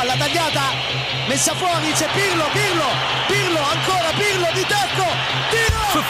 [0.00, 0.62] palla tagliata,
[1.28, 2.86] messa fuori, c'è Pirlo, Pirlo,
[3.26, 5.04] Pirlo, ancora Pirlo di tacco,
[5.50, 6.04] tiro!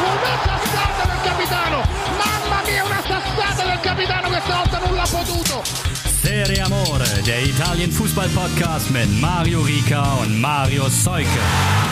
[0.00, 1.82] Una sassata del capitano!
[2.16, 5.62] Mamma mia, una sassata del capitano questa volta non l'ha potuto!
[6.22, 11.84] Serie Amore, der Italien Fußball Podcast mit Mario Rica und Mario Seuke.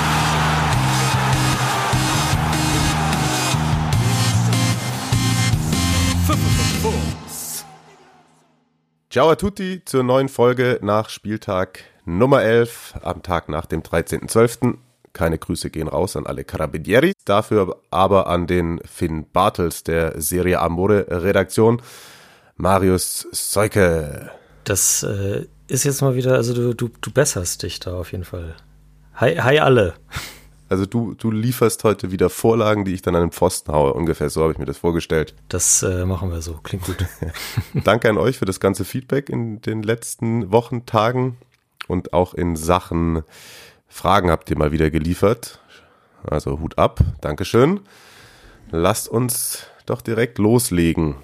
[9.14, 14.76] Ciao a tutti zur neuen Folge nach Spieltag Nummer 11 am Tag nach dem 13.12.
[15.12, 20.60] Keine Grüße gehen raus an alle Carabinieri, dafür aber an den Finn Bartels der Serie
[20.60, 21.80] Amore Redaktion,
[22.56, 24.32] Marius Seuke.
[24.64, 28.24] Das äh, ist jetzt mal wieder, also du, du, du besserst dich da auf jeden
[28.24, 28.56] Fall.
[29.14, 29.94] Hi, hi alle.
[30.74, 33.94] Also du, du lieferst heute wieder Vorlagen, die ich dann an den Pfosten haue.
[33.94, 35.32] Ungefähr so habe ich mir das vorgestellt.
[35.48, 36.54] Das äh, machen wir so.
[36.64, 36.96] Klingt gut.
[37.84, 41.36] Danke an euch für das ganze Feedback in den letzten Wochen, Tagen
[41.86, 43.22] und auch in Sachen
[43.86, 45.60] Fragen habt ihr mal wieder geliefert.
[46.24, 46.98] Also Hut ab.
[47.20, 47.78] Dankeschön.
[48.72, 51.14] Lasst uns doch direkt loslegen.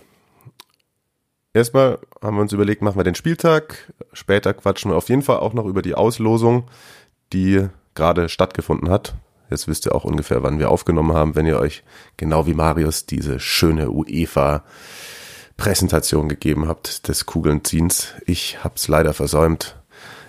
[1.55, 3.93] Erstmal haben wir uns überlegt, machen wir den Spieltag.
[4.13, 6.69] Später quatschen wir auf jeden Fall auch noch über die Auslosung,
[7.33, 7.67] die
[7.97, 9.17] gerade stattgefunden hat.
[9.51, 11.83] Jetzt wisst ihr auch ungefähr, wann wir aufgenommen haben, wenn ihr euch
[12.17, 14.65] genau wie Marius diese schöne UEFA
[15.57, 18.15] Präsentation gegeben habt des Kugelnziehens.
[18.25, 19.77] Ich hab's leider versäumt.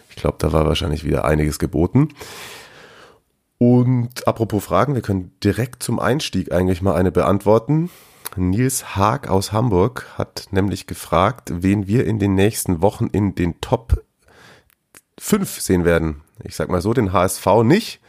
[0.10, 2.10] Ich glaube, da war wahrscheinlich wieder einiges geboten.
[3.58, 7.92] Und apropos Fragen, wir können direkt zum Einstieg eigentlich mal eine beantworten.
[8.36, 13.62] Nils Haag aus Hamburg hat nämlich gefragt, wen wir in den nächsten Wochen in den
[13.62, 14.04] Top
[15.20, 16.22] 5 sehen werden.
[16.44, 18.02] Ich sag mal so, den HSV nicht,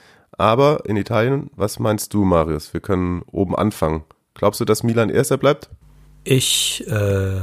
[0.43, 2.75] aber in Italien, was meinst du, Marius?
[2.75, 4.03] Wir können oben anfangen.
[4.35, 5.71] Glaubst du, dass Milan erster bleibt?
[6.25, 7.41] Ich äh,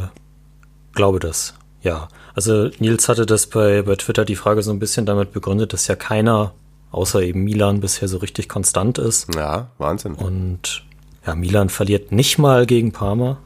[0.92, 2.10] glaube das, ja.
[2.36, 5.88] Also Nils hatte das bei, bei Twitter die Frage so ein bisschen damit begründet, dass
[5.88, 6.52] ja keiner,
[6.92, 9.34] außer eben Milan, bisher so richtig konstant ist.
[9.34, 10.16] Ja, Wahnsinn.
[10.16, 10.86] Und
[11.26, 13.38] ja, Milan verliert nicht mal gegen Parma.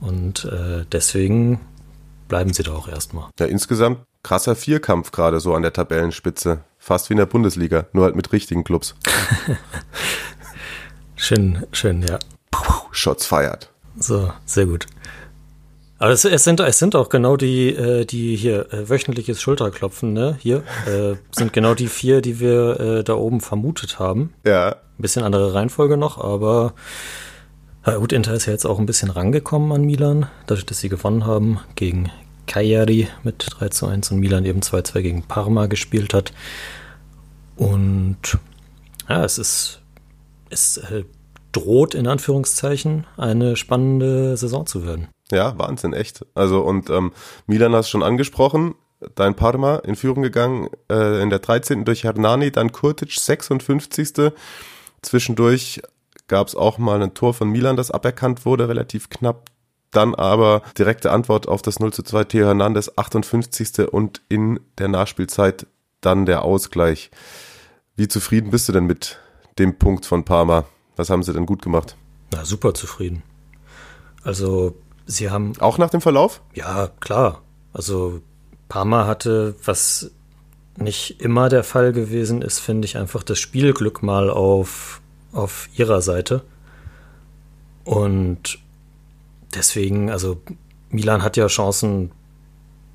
[0.00, 1.60] Und äh, deswegen
[2.28, 3.28] bleiben sie da auch erstmal.
[3.40, 6.64] Ja, insgesamt krasser Vierkampf gerade so an der Tabellenspitze.
[6.78, 8.96] Fast wie in der Bundesliga, nur halt mit richtigen Clubs.
[11.16, 12.18] schön, schön, ja.
[12.90, 13.70] Shots feiert.
[13.96, 14.86] So, sehr gut.
[15.98, 20.12] Aber es, es, sind, es sind auch genau die, äh, die hier äh, wöchentliches Schulterklopfen,
[20.12, 20.36] ne?
[20.40, 24.34] Hier äh, sind genau die vier, die wir äh, da oben vermutet haben.
[24.44, 24.70] Ja.
[24.72, 26.74] Ein bisschen andere Reihenfolge noch, aber
[27.86, 30.88] ja, gut, Inter ist ja jetzt auch ein bisschen rangekommen an Milan, dadurch, dass sie
[30.88, 32.10] gewonnen haben gegen
[32.46, 36.32] Cagliari mit 3 zu 1 und Milan eben 2-2 gegen Parma gespielt hat.
[37.56, 38.38] Und
[39.08, 39.80] ja, es ist,
[40.50, 41.04] es äh,
[41.52, 45.08] droht in Anführungszeichen eine spannende Saison zu werden.
[45.30, 46.26] Ja, Wahnsinn, echt.
[46.34, 47.12] Also und ähm,
[47.46, 48.74] Milan hast schon angesprochen,
[49.14, 51.84] dein Parma in Führung gegangen, äh, in der 13.
[51.84, 54.32] durch Hernani, dann Kurtic 56.
[55.02, 55.82] Zwischendurch
[56.28, 59.50] gab es auch mal ein Tor von Milan, das aberkannt wurde, relativ knapp.
[59.94, 63.92] Dann aber direkte Antwort auf das 0 zu 2 Theo Hernandez, 58.
[63.92, 65.66] und in der Nachspielzeit
[66.00, 67.10] dann der Ausgleich.
[67.94, 69.20] Wie zufrieden bist du denn mit
[69.58, 70.64] dem Punkt von Parma?
[70.96, 71.96] Was haben sie denn gut gemacht?
[72.32, 73.22] Na, super zufrieden.
[74.24, 74.74] Also,
[75.06, 75.52] sie haben.
[75.60, 76.42] Auch nach dem Verlauf?
[76.54, 77.42] Ja, klar.
[77.72, 78.20] Also,
[78.68, 80.10] Parma hatte, was
[80.76, 85.00] nicht immer der Fall gewesen ist, finde ich einfach das Spielglück mal auf,
[85.32, 86.42] auf ihrer Seite.
[87.84, 88.58] Und
[89.54, 90.40] deswegen, also
[90.90, 92.12] Milan hat ja Chancen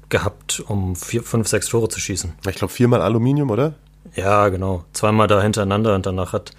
[0.10, 2.34] gehabt, um vier, fünf, sechs Tore zu schießen.
[2.48, 3.76] Ich glaube viermal Aluminium, oder?
[4.16, 4.84] Ja, genau.
[4.94, 6.52] Zweimal da hintereinander und danach hat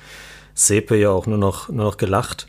[0.55, 2.49] Sepe ja auch nur noch, nur noch gelacht.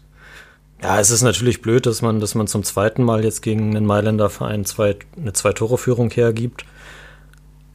[0.82, 3.86] Ja, es ist natürlich blöd, dass man, dass man zum zweiten Mal jetzt gegen einen
[3.86, 6.66] Mailänder Verein zwei, eine Zwei-Tore-Führung hergibt.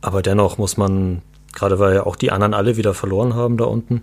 [0.00, 1.22] Aber dennoch muss man,
[1.52, 4.02] gerade weil ja auch die anderen alle wieder verloren haben da unten,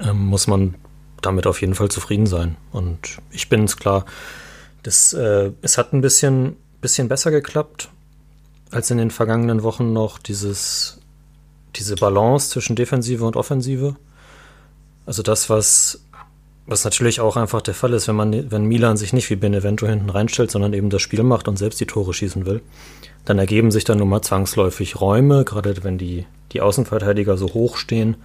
[0.00, 0.74] ähm, muss man
[1.22, 2.56] damit auf jeden Fall zufrieden sein.
[2.72, 4.04] Und ich bin es klar,
[4.82, 7.90] das, äh, es hat ein bisschen, bisschen besser geklappt
[8.70, 11.00] als in den vergangenen Wochen noch dieses,
[11.76, 13.96] diese Balance zwischen Defensive und Offensive.
[15.06, 16.04] Also das, was,
[16.66, 19.86] was natürlich auch einfach der Fall ist, wenn man, wenn Milan sich nicht wie Benevento
[19.86, 22.60] hinten reinstellt, sondern eben das Spiel macht und selbst die Tore schießen will,
[23.24, 27.76] dann ergeben sich dann nun mal zwangsläufig Räume, gerade wenn die, die Außenverteidiger so hoch
[27.78, 28.16] stehen.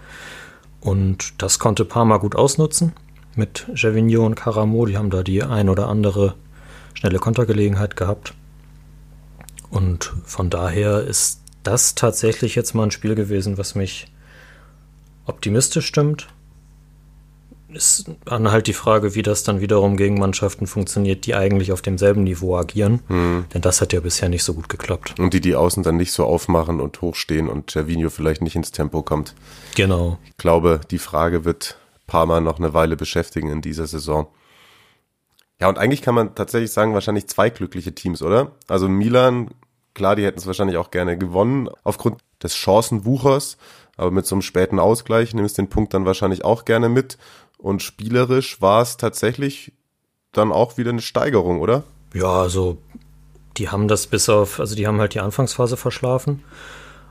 [0.84, 2.92] Und das konnte Parma gut ausnutzen.
[3.36, 6.36] Mit Gervinho und Caramo, die haben da die ein oder andere
[6.94, 8.34] schnelle Kontergelegenheit gehabt.
[9.70, 14.12] Und von daher ist das tatsächlich jetzt mal ein Spiel gewesen, was mich
[15.26, 16.28] optimistisch stimmt.
[17.76, 21.82] Ist dann halt die Frage, wie das dann wiederum gegen Mannschaften funktioniert, die eigentlich auf
[21.82, 23.02] demselben Niveau agieren.
[23.08, 23.46] Mhm.
[23.54, 25.20] Denn das hat ja bisher nicht so gut geklappt.
[25.20, 28.72] Und die die Außen dann nicht so aufmachen und hochstehen und Gervinho vielleicht nicht ins
[28.72, 29.36] Tempo kommt.
[29.76, 30.18] Genau.
[30.26, 31.78] Ich glaube, die Frage wird
[32.08, 34.28] Parma noch eine Weile beschäftigen in dieser Saison.
[35.60, 38.52] Ja, und eigentlich kann man tatsächlich sagen, wahrscheinlich zwei glückliche Teams, oder?
[38.68, 39.50] Also Milan,
[39.94, 43.58] klar, die hätten es wahrscheinlich auch gerne gewonnen, aufgrund des Chancenwuchers,
[43.96, 47.18] aber mit so einem späten Ausgleich nimmst du den Punkt dann wahrscheinlich auch gerne mit.
[47.64, 49.72] Und spielerisch war es tatsächlich
[50.34, 51.84] dann auch wieder eine Steigerung, oder?
[52.14, 52.78] Ja, also
[53.56, 56.44] die haben das bis auf, also die haben halt die Anfangsphase verschlafen.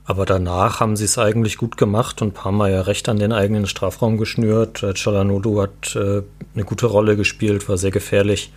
[0.05, 3.67] Aber danach haben sie es eigentlich gut gemacht und Parma ja recht an den eigenen
[3.67, 4.85] Strafraum geschnürt.
[4.95, 6.23] Chalanolu hat äh,
[6.53, 8.53] eine gute Rolle gespielt, war sehr gefährlich.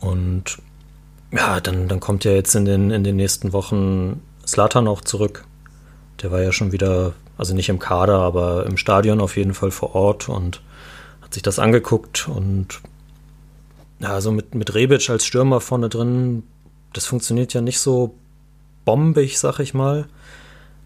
[0.00, 0.58] Und
[1.30, 5.44] ja, dann, dann kommt ja jetzt in den, in den nächsten Wochen Slatan auch zurück.
[6.20, 9.70] Der war ja schon wieder, also nicht im Kader, aber im Stadion auf jeden Fall
[9.70, 10.62] vor Ort und
[11.26, 12.80] hat sich das angeguckt und
[13.98, 16.44] ja, also mit, mit Rebic als Stürmer vorne drin,
[16.92, 18.14] das funktioniert ja nicht so
[18.84, 20.06] bombig, sag ich mal.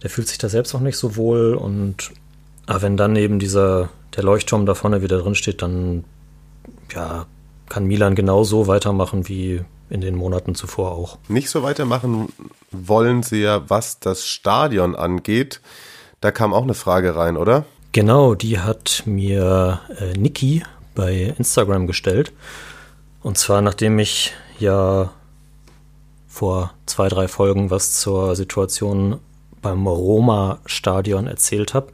[0.02, 2.10] Der fühlt sich da selbst auch nicht so wohl und
[2.66, 6.04] aber wenn dann eben dieser, der Leuchtturm da vorne wieder drin steht, dann
[6.94, 7.26] ja,
[7.68, 9.60] kann Milan genauso weitermachen wie
[9.90, 11.18] in den Monaten zuvor auch.
[11.28, 12.32] Nicht so weitermachen
[12.70, 15.60] wollen sie ja, was das Stadion angeht.
[16.22, 17.66] Da kam auch eine Frage rein, oder?
[17.92, 20.62] Genau, die hat mir äh, Niki
[20.94, 22.32] bei Instagram gestellt.
[23.20, 25.10] Und zwar nachdem ich ja
[26.28, 29.18] vor zwei, drei Folgen was zur Situation
[29.60, 31.88] beim Roma-Stadion erzählt habe,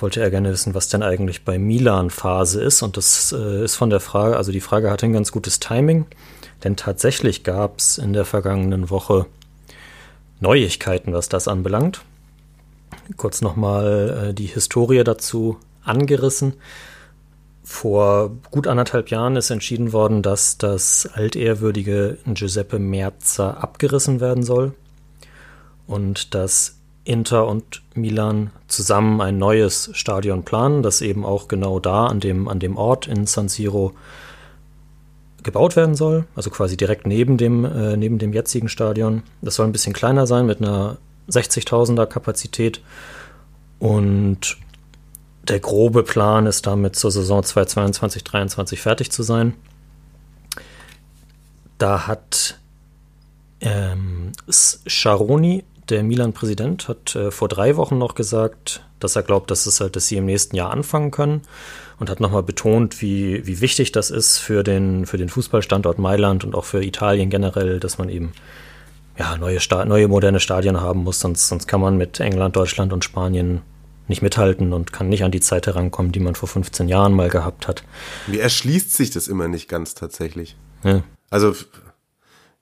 [0.00, 2.80] wollte er gerne wissen, was denn eigentlich bei Milan Phase ist.
[2.80, 6.06] Und das äh, ist von der Frage, also die Frage hatte ein ganz gutes Timing,
[6.64, 9.26] denn tatsächlich gab es in der vergangenen Woche
[10.40, 12.00] Neuigkeiten, was das anbelangt
[13.16, 16.54] kurz nochmal äh, die Historie dazu angerissen.
[17.64, 24.74] Vor gut anderthalb Jahren ist entschieden worden, dass das altehrwürdige Giuseppe Merza abgerissen werden soll
[25.86, 32.06] und dass Inter und Milan zusammen ein neues Stadion planen, das eben auch genau da
[32.06, 33.92] an dem, an dem Ort in San Siro
[35.42, 39.22] gebaut werden soll, also quasi direkt neben dem, äh, neben dem jetzigen Stadion.
[39.40, 40.98] Das soll ein bisschen kleiner sein mit einer
[41.28, 42.80] 60.000er Kapazität.
[43.78, 44.56] Und
[45.48, 49.54] der grobe Plan ist damit zur Saison 2022 2023 fertig zu sein.
[51.78, 52.58] Da hat
[53.60, 54.32] ähm,
[54.86, 59.80] Sharoni, der Milan-Präsident, hat äh, vor drei Wochen noch gesagt, dass er glaubt, dass es
[59.80, 61.42] halt, dass sie im nächsten Jahr anfangen können
[61.98, 66.44] und hat nochmal betont, wie, wie wichtig das ist für den, für den Fußballstandort Mailand
[66.44, 68.32] und auch für Italien generell, dass man eben
[69.18, 72.92] ja, neue, Sta neue moderne Stadien haben muss, sonst, sonst kann man mit England, Deutschland
[72.92, 73.62] und Spanien
[74.08, 77.28] nicht mithalten und kann nicht an die Zeit herankommen, die man vor 15 Jahren mal
[77.28, 77.84] gehabt hat.
[78.26, 80.56] Wie erschließt sich das immer nicht ganz tatsächlich?
[80.82, 81.02] Ja.
[81.30, 81.54] Also,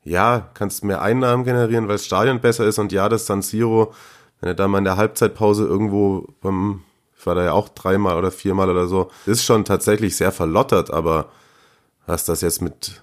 [0.04, 3.92] ja, kannst mehr Einnahmen generieren, weil das Stadion besser ist und ja, das San Siro,
[4.40, 6.82] wenn du da mal in der Halbzeitpause irgendwo beim,
[7.18, 10.90] ich war da ja auch dreimal oder viermal oder so, ist schon tatsächlich sehr verlottert,
[10.90, 11.30] aber
[12.06, 13.02] was das jetzt mit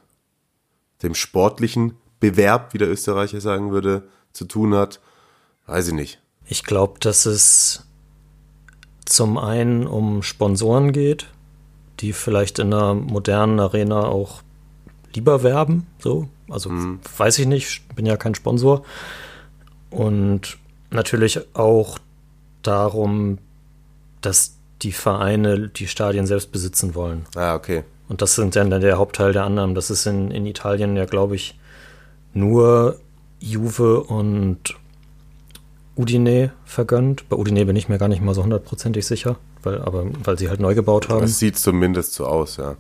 [1.03, 4.03] dem sportlichen Bewerb, wie der Österreicher sagen würde,
[4.33, 4.99] zu tun hat,
[5.65, 6.19] weiß ich nicht.
[6.45, 7.83] Ich glaube, dass es
[9.05, 11.27] zum einen um Sponsoren geht,
[11.99, 14.41] die vielleicht in einer modernen Arena auch
[15.13, 16.29] lieber werben, so.
[16.49, 16.99] Also mhm.
[17.17, 18.83] weiß ich nicht, bin ja kein Sponsor.
[19.89, 20.57] Und
[20.91, 21.97] natürlich auch
[22.61, 23.39] darum,
[24.21, 27.25] dass die Vereine die Stadien selbst besitzen wollen.
[27.35, 27.83] Ah, okay.
[28.07, 29.75] Und das sind dann der Hauptteil der Annahmen.
[29.75, 31.57] Das ist in, in Italien ja, glaube ich,
[32.37, 32.99] nur
[33.39, 34.75] Juve und
[35.95, 37.27] Udine vergönnt.
[37.29, 40.49] Bei Udine bin ich mir gar nicht mal so hundertprozentig sicher, weil, aber, weil sie
[40.49, 41.21] halt neu gebaut haben.
[41.21, 42.75] Das sieht zumindest so aus, ja.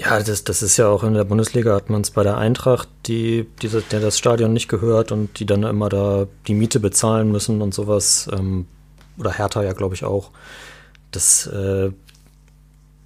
[0.00, 2.88] Ja, das, das ist ja auch in der Bundesliga, hat man es bei der Eintracht,
[3.06, 7.30] die, die, der das Stadion nicht gehört und die dann immer da die Miete bezahlen
[7.30, 8.28] müssen und sowas.
[8.32, 8.66] Ähm,
[9.18, 10.30] oder Hertha ja, glaube ich, auch.
[11.12, 11.92] Das äh,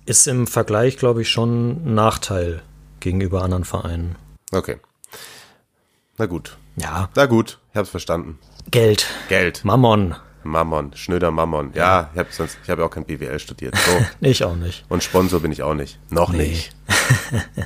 [0.06, 2.62] ist im Vergleich, glaube ich, schon ein Nachteil
[3.00, 4.16] gegenüber anderen Vereinen.
[4.52, 4.78] Okay.
[6.18, 6.56] Na gut.
[6.76, 7.08] Ja.
[7.14, 8.38] Na gut, ich hab's verstanden.
[8.70, 9.06] Geld.
[9.28, 9.64] Geld.
[9.64, 10.16] Mammon.
[10.42, 11.72] Mammon, schnöder Mammon.
[11.74, 13.76] Ja, ich habe sonst, ich habe auch kein BWL studiert.
[13.76, 14.04] So.
[14.20, 14.84] ich auch nicht.
[14.88, 15.98] Und Sponsor bin ich auch nicht.
[16.10, 16.48] Noch nee.
[16.48, 16.72] nicht.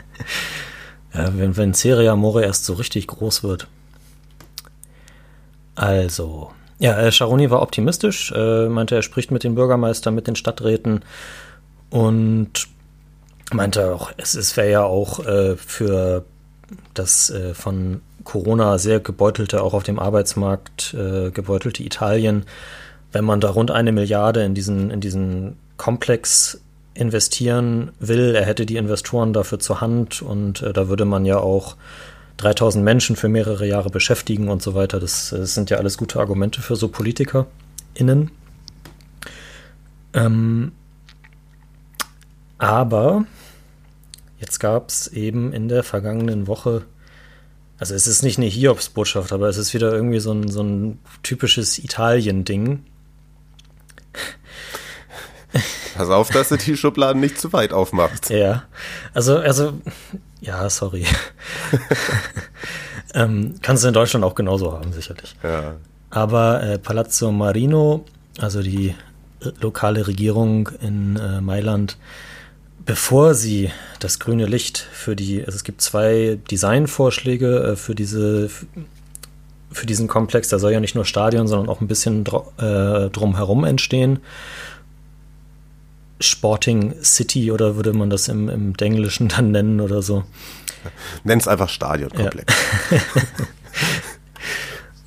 [1.15, 3.69] ja, wenn, wenn Serie Amore erst so richtig groß wird.
[5.75, 10.37] Also, ja, äh, Charoni war optimistisch, äh, meinte, er spricht mit den Bürgermeistern, mit den
[10.37, 11.05] Stadträten
[11.89, 12.69] und
[13.53, 16.27] meinte auch, es, es wäre ja auch äh, für
[16.95, 22.45] das äh, von Corona sehr gebeutelte, auch auf dem Arbeitsmarkt äh, gebeutelte Italien,
[23.13, 26.61] wenn man da rund eine Milliarde in diesen, in diesen Komplex
[26.95, 28.35] investieren will.
[28.35, 31.77] Er hätte die Investoren dafür zur Hand und äh, da würde man ja auch
[32.39, 35.01] 3000 Menschen für mehrere Jahre beschäftigen und so weiter.
[35.01, 38.31] Das, das sind ja alles gute Argumente für so PolitikerInnen.
[40.15, 40.73] Ähm,
[42.59, 43.25] aber
[44.39, 46.83] jetzt gab es eben in der vergangenen Woche,
[47.79, 50.99] also es ist nicht eine Hiobsbotschaft, aber es ist wieder irgendwie so ein, so ein
[51.23, 52.85] typisches Italien-Ding.
[55.95, 58.31] Pass auf, dass du die Schubladen nicht zu weit aufmachst.
[58.31, 58.65] Ja,
[59.13, 59.75] also, also,
[60.41, 61.05] ja, sorry.
[63.15, 65.37] ähm, kannst du in Deutschland auch genauso haben, sicherlich.
[65.43, 65.75] Ja.
[66.11, 68.05] Aber äh, Palazzo Marino,
[68.39, 68.95] also die
[69.61, 71.97] lokale Regierung in äh, Mailand,
[72.85, 73.71] bevor sie
[74.01, 78.51] das grüne Licht für die, also es gibt zwei Designvorschläge äh, für diese
[79.71, 82.27] für diesen Komplex, da soll ja nicht nur Stadion, sondern auch ein bisschen
[82.59, 84.21] äh, drumherum entstehen.
[86.21, 90.25] Sporting City oder würde man das im, im Denglischen dann nennen oder so.
[91.25, 92.55] Nenn es einfach Stadionkomplex.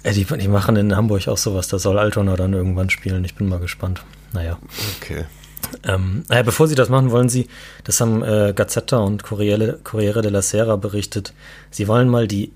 [0.04, 0.12] Ja.
[0.12, 3.24] die, die, machen in Hamburg auch sowas, da soll Altona dann irgendwann spielen.
[3.24, 4.04] Ich bin mal gespannt.
[4.34, 4.58] Naja.
[5.00, 5.26] Okay.
[5.84, 7.48] Ähm, naja, bevor sie das machen, wollen sie,
[7.84, 11.34] das haben äh, Gazzetta und Corriere, Corriere della Sera berichtet,
[11.72, 12.52] sie wollen mal die,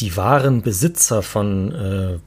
[0.00, 2.18] die wahren Besitzer von, äh,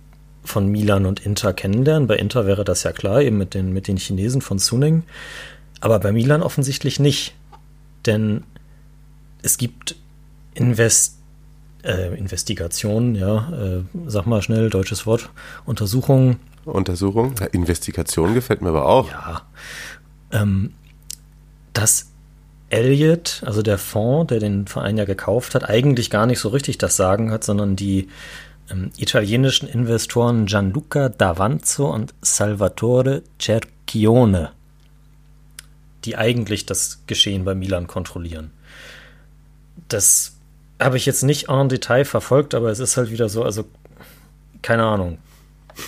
[0.43, 2.07] von Milan und Inter kennenlernen.
[2.07, 5.03] Bei Inter wäre das ja klar, eben mit den, mit den Chinesen von Suning.
[5.79, 7.35] Aber bei Milan offensichtlich nicht.
[8.05, 8.43] Denn
[9.41, 9.95] es gibt
[10.53, 11.17] Invest,
[11.83, 15.29] äh, Investigationen, ja, äh, sag mal schnell, deutsches Wort,
[15.65, 16.39] Untersuchungen.
[16.71, 17.35] Untersuchung?
[17.39, 19.09] Ja, Investigation gefällt mir aber auch.
[19.09, 19.41] Ja.
[20.31, 20.73] Ähm,
[21.73, 22.07] dass
[22.69, 26.77] Elliot, also der Fonds, der den Verein ja gekauft hat, eigentlich gar nicht so richtig
[26.77, 28.09] das Sagen hat, sondern die
[28.69, 34.51] ähm, italienischen Investoren Gianluca Davanzo und Salvatore Cerchione,
[36.03, 38.51] die eigentlich das Geschehen bei Milan kontrollieren.
[39.87, 40.33] Das
[40.81, 43.65] habe ich jetzt nicht en Detail verfolgt, aber es ist halt wieder so, also
[44.61, 45.19] keine Ahnung.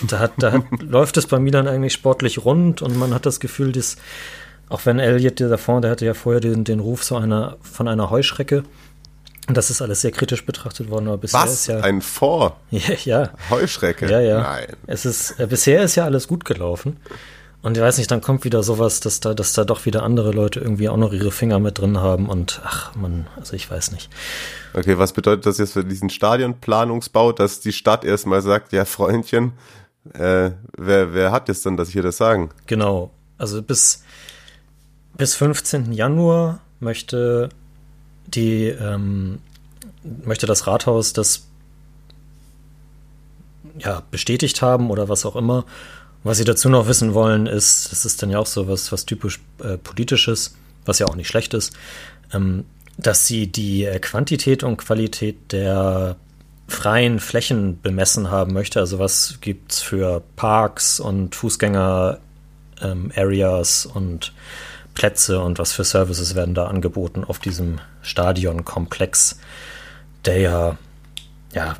[0.06, 3.40] Da, hat, da hat, läuft es bei Milan eigentlich sportlich rund und man hat das
[3.40, 3.96] Gefühl, dass,
[4.68, 7.88] auch wenn Elliot, der Fond, der hatte ja vorher den, den Ruf so einer, von
[7.88, 8.64] einer Heuschrecke,
[9.48, 11.52] das ist alles sehr kritisch betrachtet worden, aber bisher Was?
[11.52, 11.80] ist ja.
[11.80, 12.52] Ein Fond?
[12.70, 13.30] Ja, ja.
[13.50, 14.08] Heuschrecke?
[14.10, 14.40] Ja, ja.
[14.40, 14.76] Nein.
[14.86, 16.96] Es ist, äh, bisher ist ja alles gut gelaufen.
[17.62, 20.32] Und ich weiß nicht, dann kommt wieder sowas, dass da, dass da doch wieder andere
[20.32, 23.92] Leute irgendwie auch noch ihre Finger mit drin haben und ach man, also ich weiß
[23.92, 24.08] nicht.
[24.72, 29.52] Okay, was bedeutet das jetzt für diesen Stadionplanungsbau, dass die Stadt erstmal sagt, ja Freundchen,
[30.14, 32.50] äh, wer, wer hat jetzt dann das hier das Sagen?
[32.66, 33.10] Genau.
[33.36, 34.04] Also bis,
[35.18, 35.92] bis 15.
[35.92, 37.50] Januar möchte
[38.26, 39.40] die, ähm,
[40.24, 41.46] möchte das Rathaus das
[43.78, 45.64] ja, bestätigt haben oder was auch immer.
[46.22, 49.06] Was sie dazu noch wissen wollen, ist, das ist dann ja auch so was, was
[49.06, 51.72] typisch äh, politisches, was ja auch nicht schlecht ist,
[52.32, 52.66] ähm,
[52.98, 56.16] dass sie die äh, Quantität und Qualität der
[56.68, 58.80] freien Flächen bemessen haben möchte.
[58.80, 64.34] Also was gibt's für Parks und Fußgänger-Areas ähm, und
[64.94, 69.38] Plätze und was für Services werden da angeboten auf diesem Stadionkomplex,
[70.24, 70.78] der ja,
[71.54, 71.76] ja,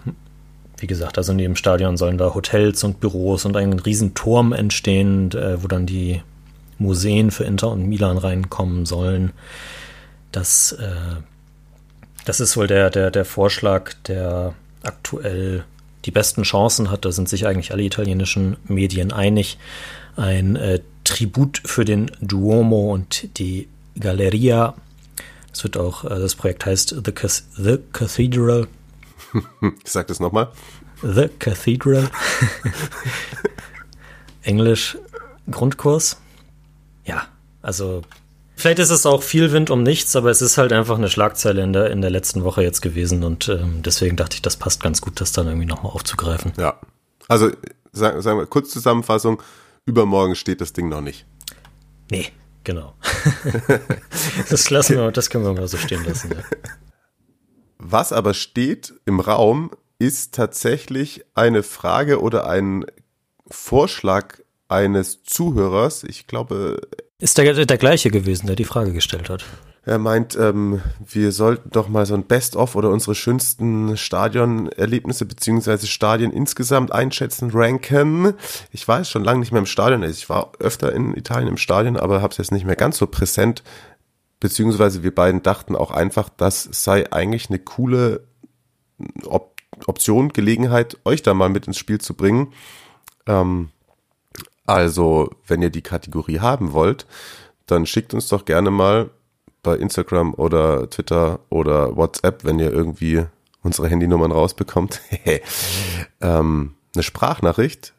[0.81, 4.53] wie gesagt, also neben dem Stadion sollen da Hotels und Büros und ein riesen Turm
[4.53, 6.23] entstehen, äh, wo dann die
[6.79, 9.33] Museen für Inter und Milan reinkommen sollen.
[10.33, 11.21] Das, äh,
[12.25, 15.65] das ist wohl der, der, der Vorschlag, der aktuell
[16.07, 17.05] die besten Chancen hat.
[17.05, 19.59] Da sind sich eigentlich alle italienischen Medien einig.
[20.17, 23.69] Ein äh, Tribut für den Duomo und die
[23.99, 24.75] Galleria.
[25.53, 27.13] Es wird auch, äh, das Projekt heißt The,
[27.57, 28.69] The Cathedral.
[29.85, 30.51] Ich sag das nochmal.
[31.03, 32.11] The Cathedral.
[34.43, 34.99] Englisch
[35.51, 36.19] Grundkurs.
[37.05, 37.27] Ja,
[37.63, 38.03] also
[38.57, 41.63] vielleicht ist es auch viel Wind um nichts, aber es ist halt einfach eine Schlagzeile
[41.63, 44.83] in der, in der letzten Woche jetzt gewesen und ähm, deswegen dachte ich, das passt
[44.83, 46.53] ganz gut, das dann irgendwie nochmal aufzugreifen.
[46.59, 46.79] Ja.
[47.29, 47.51] Also
[47.93, 49.43] sagen, sagen wir, kurz Zusammenfassung,
[49.87, 51.27] übermorgen steht das Ding noch nicht.
[52.11, 52.29] Nee,
[52.65, 52.95] genau.
[54.51, 56.31] das lassen wir, das können wir mal so stehen lassen.
[56.33, 56.43] Ja.
[57.91, 62.87] Was aber steht im Raum, ist tatsächlich eine Frage oder ein
[63.49, 66.05] Vorschlag eines Zuhörers.
[66.05, 66.81] Ich glaube.
[67.19, 69.45] Ist der, der gleiche gewesen, der die Frage gestellt hat.
[69.85, 75.87] Er meint, ähm, wir sollten doch mal so ein Best-of oder unsere schönsten Stadionerlebnisse beziehungsweise
[75.87, 78.35] Stadien insgesamt einschätzen, ranken.
[78.71, 80.03] Ich war jetzt schon lange nicht mehr im Stadion.
[80.03, 83.07] Ich war öfter in Italien im Stadion, aber habe es jetzt nicht mehr ganz so
[83.07, 83.63] präsent.
[84.41, 88.27] Beziehungsweise wir beiden dachten auch einfach, das sei eigentlich eine coole
[89.25, 89.51] Op
[89.87, 92.53] Option, Gelegenheit, euch da mal mit ins Spiel zu bringen.
[93.27, 93.71] Ähm,
[94.67, 97.07] also, wenn ihr die Kategorie haben wollt,
[97.65, 99.11] dann schickt uns doch gerne mal
[99.63, 103.25] bei Instagram oder Twitter oder WhatsApp, wenn ihr irgendwie
[103.63, 105.01] unsere Handynummern rausbekommt,
[106.21, 107.95] ähm, eine Sprachnachricht,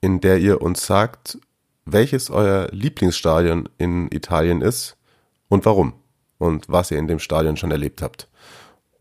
[0.00, 1.38] in der ihr uns sagt,
[1.84, 4.96] welches euer Lieblingsstadion in Italien ist
[5.52, 5.92] und warum
[6.38, 8.26] und was ihr in dem Stadion schon erlebt habt.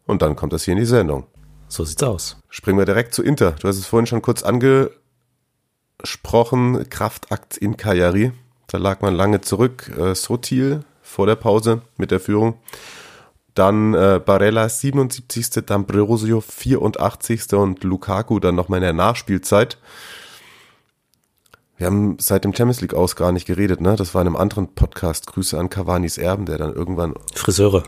[0.05, 1.27] Und dann kommt das hier in die Sendung.
[1.69, 2.41] So sieht's aus.
[2.49, 3.53] Springen wir direkt zu Inter.
[3.53, 6.89] Du hast es vorhin schon kurz angesprochen.
[6.89, 8.33] Kraftakt in Cagliari.
[8.67, 9.89] Da lag man lange zurück.
[9.97, 12.55] Äh, Sotil vor der Pause mit der Führung.
[13.53, 15.65] Dann äh, Barella 77.
[15.65, 17.53] Dann Brosio 84.
[17.53, 19.77] und Lukaku dann nochmal in der Nachspielzeit.
[21.81, 23.95] Wir haben seit dem Champions League aus gar nicht geredet, ne?
[23.95, 25.25] Das war in einem anderen Podcast.
[25.25, 27.15] Grüße an Cavanis Erben, der dann irgendwann.
[27.33, 27.81] Friseure.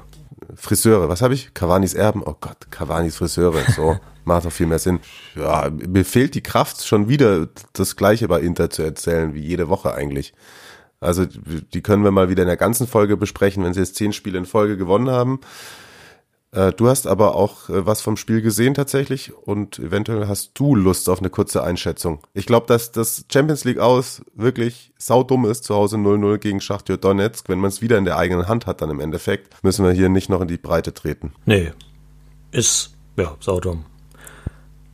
[0.55, 1.53] Friseure, was habe ich?
[1.53, 2.23] Cavanis Erben.
[2.25, 3.61] Oh Gott, Cavanis Friseure.
[3.75, 4.99] So, macht doch viel mehr Sinn.
[5.35, 9.69] Ja, mir fehlt die Kraft, schon wieder das Gleiche bei Inter zu erzählen, wie jede
[9.69, 10.33] Woche eigentlich.
[10.99, 14.11] Also, die können wir mal wieder in der ganzen Folge besprechen, wenn sie jetzt zehn
[14.11, 15.39] Spiele in Folge gewonnen haben.
[16.53, 20.75] Äh, du hast aber auch äh, was vom Spiel gesehen tatsächlich und eventuell hast du
[20.75, 22.19] Lust auf eine kurze Einschätzung.
[22.33, 26.97] Ich glaube, dass das Champions League aus wirklich saudumm ist, zu Hause 0-0 gegen Schachtjör
[26.97, 27.49] Donetsk.
[27.49, 30.09] Wenn man es wieder in der eigenen Hand hat dann im Endeffekt, müssen wir hier
[30.09, 31.33] nicht noch in die Breite treten.
[31.45, 31.71] Nee,
[32.51, 33.85] ist, ja, saudumm.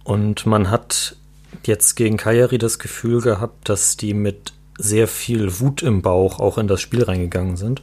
[0.06, 1.18] Und man hat
[1.66, 6.58] jetzt gegen Kajari das Gefühl gehabt, dass die mit sehr viel Wut im Bauch auch
[6.58, 7.82] in das Spiel reingegangen sind.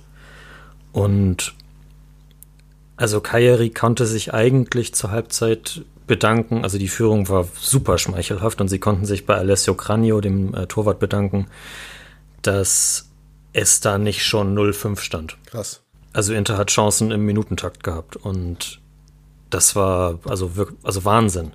[0.93, 1.55] Und
[2.97, 6.63] also Kajeri konnte sich eigentlich zur Halbzeit bedanken.
[6.63, 10.67] Also die Führung war super schmeichelhaft und sie konnten sich bei Alessio Cranio, dem äh,
[10.67, 11.47] Torwart, bedanken,
[12.43, 13.11] dass
[13.53, 15.37] es da nicht schon 0-5 stand.
[15.47, 15.83] Krass.
[16.13, 18.81] Also Inter hat Chancen im Minutentakt gehabt und
[19.51, 21.53] das war also wirklich, also Wahnsinn.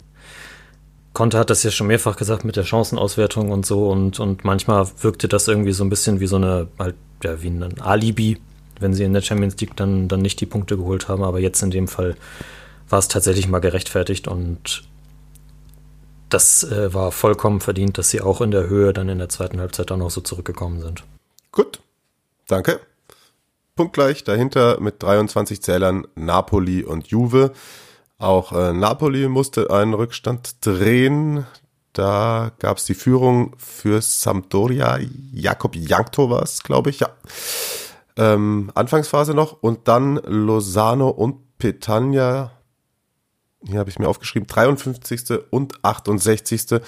[1.13, 4.87] Conte hat das ja schon mehrfach gesagt mit der Chancenauswertung und so und, und manchmal
[5.01, 8.39] wirkte das irgendwie so ein bisschen wie so eine, halt, ja, wie ein Alibi,
[8.81, 11.23] wenn sie in der Champions League dann, dann nicht die Punkte geholt haben.
[11.23, 12.15] Aber jetzt in dem Fall
[12.89, 14.83] war es tatsächlich mal gerechtfertigt und
[16.29, 19.59] das äh, war vollkommen verdient, dass sie auch in der Höhe dann in der zweiten
[19.59, 21.03] Halbzeit dann noch so zurückgekommen sind.
[21.51, 21.81] Gut,
[22.47, 22.79] danke.
[23.75, 27.51] Punktgleich dahinter mit 23 Zählern Napoli und Juve.
[28.17, 31.45] Auch äh, Napoli musste einen Rückstand drehen.
[31.93, 34.99] Da gab es die Führung für Sampdoria.
[35.33, 37.09] Jakob Jankto war es, glaube ich, ja
[38.21, 42.51] ähm, Anfangsphase noch und dann Lozano und Petagna,
[43.63, 45.39] hier habe ich mir aufgeschrieben, 53.
[45.49, 46.81] und 68.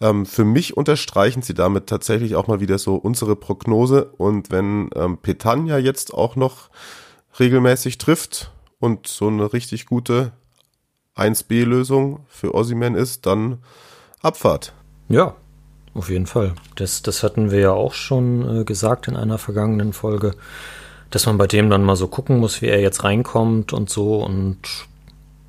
[0.00, 4.88] Ähm, für mich unterstreichen sie damit tatsächlich auch mal wieder so unsere Prognose und wenn
[4.94, 6.70] ähm, Petagna jetzt auch noch
[7.38, 10.32] regelmäßig trifft und so eine richtig gute
[11.14, 13.58] 1B-Lösung für Ossiman ist, dann
[14.22, 14.72] Abfahrt.
[15.08, 15.36] Ja,
[15.94, 16.54] auf jeden Fall.
[16.76, 20.34] Das, das hatten wir ja auch schon äh, gesagt in einer vergangenen Folge,
[21.10, 24.24] dass man bei dem dann mal so gucken muss, wie er jetzt reinkommt und so.
[24.24, 24.58] Und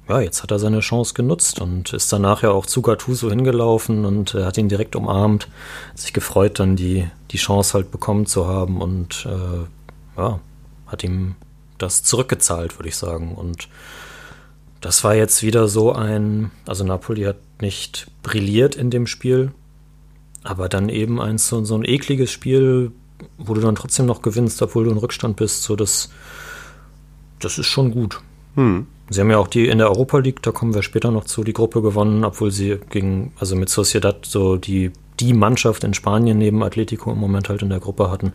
[0.09, 4.03] ja, jetzt hat er seine Chance genutzt und ist danach ja auch zu Gattuso hingelaufen
[4.05, 5.47] und äh, hat ihn direkt umarmt,
[5.95, 10.39] sich gefreut, dann die, die Chance halt bekommen zu haben und äh, ja,
[10.87, 11.35] hat ihm
[11.77, 13.35] das zurückgezahlt, würde ich sagen.
[13.35, 13.69] Und
[14.81, 19.51] das war jetzt wieder so ein, also Napoli hat nicht brilliert in dem Spiel,
[20.43, 22.91] aber dann eben eins so, so ein ekliges Spiel,
[23.37, 26.09] wo du dann trotzdem noch gewinnst, obwohl du in Rückstand bist, so das,
[27.39, 28.21] das ist schon gut.
[28.55, 28.87] Hm.
[29.09, 31.43] Sie haben ja auch die in der Europa League, da kommen wir später noch zu,
[31.43, 36.37] die Gruppe gewonnen, obwohl sie gegen, also mit Sociedad so die, die Mannschaft in Spanien
[36.37, 38.33] neben Atletico im Moment halt in der Gruppe hatten.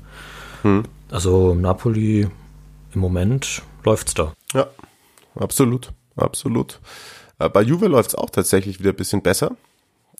[0.62, 0.84] Hm.
[1.10, 2.28] Also Napoli
[2.94, 4.32] im Moment läuft's da.
[4.52, 4.68] Ja,
[5.34, 6.80] absolut, absolut.
[7.38, 9.56] Äh, bei Juve läuft's auch tatsächlich wieder ein bisschen besser.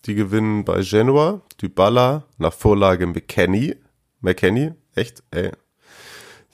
[0.05, 3.77] Die gewinnen bei Genua, Dybala nach Vorlage McKenny.
[4.21, 5.51] McKenny, echt, ey.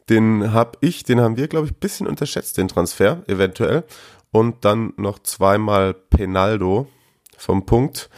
[0.08, 3.84] Den hab ich, den haben wir, glaube ich, bisschen unterschätzt, den Transfer, eventuell.
[4.30, 6.88] Und dann noch zweimal Penaldo
[7.36, 8.08] vom Punkt.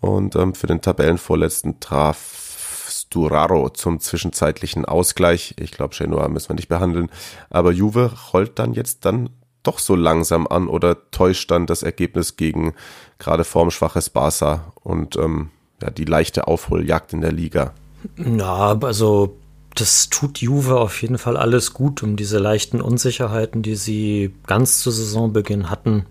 [0.00, 5.54] Und ähm, für den Tabellenvorletzten traf Sturaro zum zwischenzeitlichen Ausgleich.
[5.58, 7.10] Ich glaube, Genoa müssen wir nicht behandeln.
[7.50, 9.30] Aber Juve rollt dann jetzt dann
[9.62, 12.74] doch so langsam an oder täuscht dann das Ergebnis gegen
[13.18, 17.72] gerade formschwaches Barca und ähm, ja, die leichte Aufholjagd in der Liga.
[18.16, 19.36] Ja, also
[19.74, 24.80] das tut Juve auf jeden Fall alles gut, um diese leichten Unsicherheiten, die sie ganz
[24.80, 26.06] zu Saisonbeginn hatten,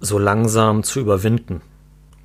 [0.00, 1.62] so langsam zu überwinden.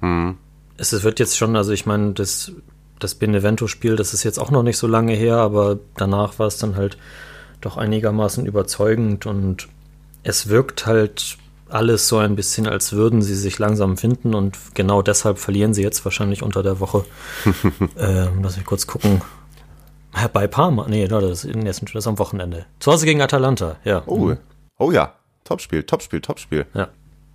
[0.01, 0.37] Hm.
[0.77, 2.51] Es wird jetzt schon, also ich meine, das,
[2.99, 6.57] das Benevento-Spiel, das ist jetzt auch noch nicht so lange her, aber danach war es
[6.57, 6.97] dann halt
[7.61, 9.67] doch einigermaßen überzeugend und
[10.23, 11.37] es wirkt halt
[11.69, 15.83] alles so ein bisschen, als würden sie sich langsam finden und genau deshalb verlieren sie
[15.83, 17.05] jetzt wahrscheinlich unter der Woche.
[17.97, 19.21] ähm, lass mich kurz gucken.
[20.11, 22.65] Ah, Bei Parma, nee, das ist, das ist am Wochenende.
[22.79, 24.01] Zu Hause gegen Atalanta, ja.
[24.07, 24.33] Oh,
[24.79, 26.65] oh ja, Topspiel, Topspiel, Topspiel.
[26.73, 26.87] ja.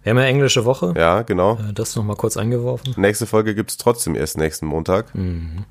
[0.05, 1.55] Wir haben ja englische Woche, Ja, genau.
[1.55, 2.93] Äh, das noch mal kurz eingeworfen.
[2.97, 5.07] Nächste Folge gibt's trotzdem erst nächsten Montag,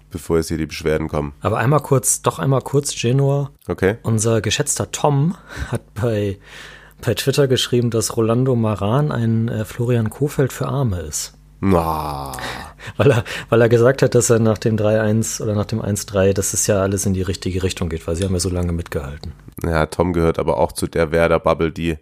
[0.09, 1.33] bevor jetzt hier die Beschwerden kommen.
[1.41, 3.51] Aber einmal kurz, doch einmal kurz Genua.
[3.67, 3.97] Okay?
[4.01, 5.35] Unser geschätzter Tom
[5.71, 6.39] hat bei,
[7.05, 11.37] bei Twitter geschrieben, dass Rolando Maran ein äh, Florian Kofeld für Arme ist.
[11.65, 12.33] Na,
[12.97, 16.33] Weil er, weil er gesagt hat, dass er nach dem 3-1 oder nach dem 1-3,
[16.33, 18.73] dass es ja alles in die richtige Richtung geht, weil sie haben ja so lange
[18.73, 19.31] mitgehalten.
[19.63, 21.97] ja, Tom gehört aber auch zu der Werder-Bubble, die.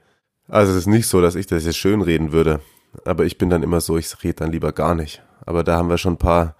[0.51, 2.59] Also es ist nicht so, dass ich das jetzt schön reden würde.
[3.05, 5.23] Aber ich bin dann immer so, ich rede dann lieber gar nicht.
[5.45, 6.55] Aber da haben wir schon ein paar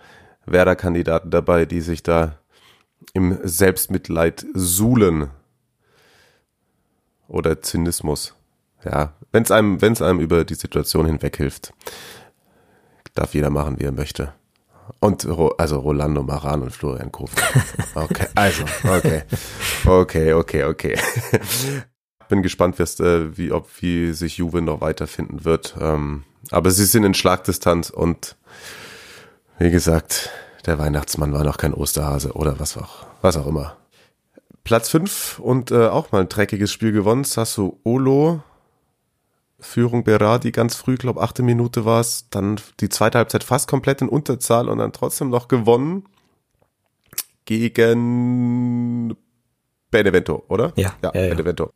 [0.45, 2.37] Werder-Kandidaten dabei, die sich da
[3.13, 5.29] im Selbstmitleid suhlen.
[7.27, 8.33] Oder Zynismus.
[8.85, 11.73] Ja, wenn es einem, wenn es einem über die Situation hinweg hilft,
[13.13, 14.33] darf jeder machen, wie er möchte.
[15.01, 15.27] Und
[15.57, 17.43] also Rolando Maran und Florian Kofeld.
[17.93, 19.23] Okay, also, okay.
[19.85, 20.97] Okay, okay, okay.
[22.31, 25.75] Bin gespannt, äh, wie, ob, wie sich Juve noch weiterfinden wird.
[25.81, 28.37] Ähm, aber sie sind in Schlagdistanz und
[29.59, 30.29] wie gesagt,
[30.65, 33.75] der Weihnachtsmann war noch kein Osterhase oder was auch, was auch immer.
[34.63, 37.25] Platz 5 und äh, auch mal ein dreckiges Spiel gewonnen.
[37.25, 38.41] Sasso Olo.
[39.59, 42.29] Führung Berardi ganz früh, glaube achte Minute war es.
[42.29, 46.05] Dann die zweite Halbzeit fast komplett in Unterzahl und dann trotzdem noch gewonnen
[47.43, 49.17] gegen
[49.91, 50.71] Benevento, oder?
[50.77, 51.29] Ja, ja, ja.
[51.29, 51.73] Benevento.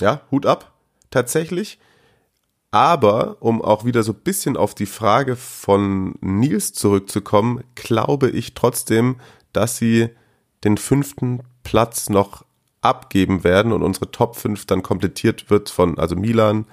[0.00, 0.72] Ja, Hut ab,
[1.10, 1.78] tatsächlich.
[2.70, 8.54] Aber um auch wieder so ein bisschen auf die Frage von Nils zurückzukommen, glaube ich
[8.54, 9.16] trotzdem,
[9.52, 10.10] dass sie
[10.62, 12.44] den fünften Platz noch
[12.80, 16.66] abgeben werden und unsere Top 5 dann komplettiert wird von also Milan,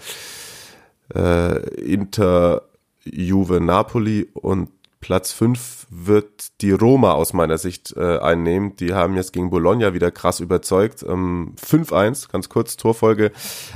[1.13, 2.61] äh, Inter,
[3.03, 4.69] Juve, Napoli und
[5.07, 8.75] Platz 5 wird die Roma aus meiner Sicht äh, einnehmen.
[8.75, 11.01] Die haben jetzt gegen Bologna wieder krass überzeugt.
[11.07, 13.31] Ähm, 5-1, ganz kurz, Torfolge,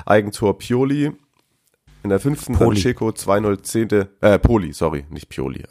[0.06, 1.14] Eigentor Pioli.
[2.04, 2.76] In der fünften Poli.
[2.76, 5.64] dann Ceco 2-0, zehnte, äh, Poli, sorry, nicht Pioli.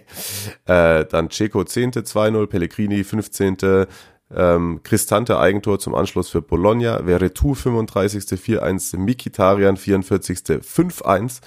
[0.64, 3.86] äh, dann Ceco zehnte 2-0, Pellegrini 15.
[4.34, 8.22] Ähm, Cristante Eigentor zum Anschluss für Bologna, Veretout 35.
[8.22, 10.38] 4-1, Mikitarian 44.
[10.38, 11.40] 5-1.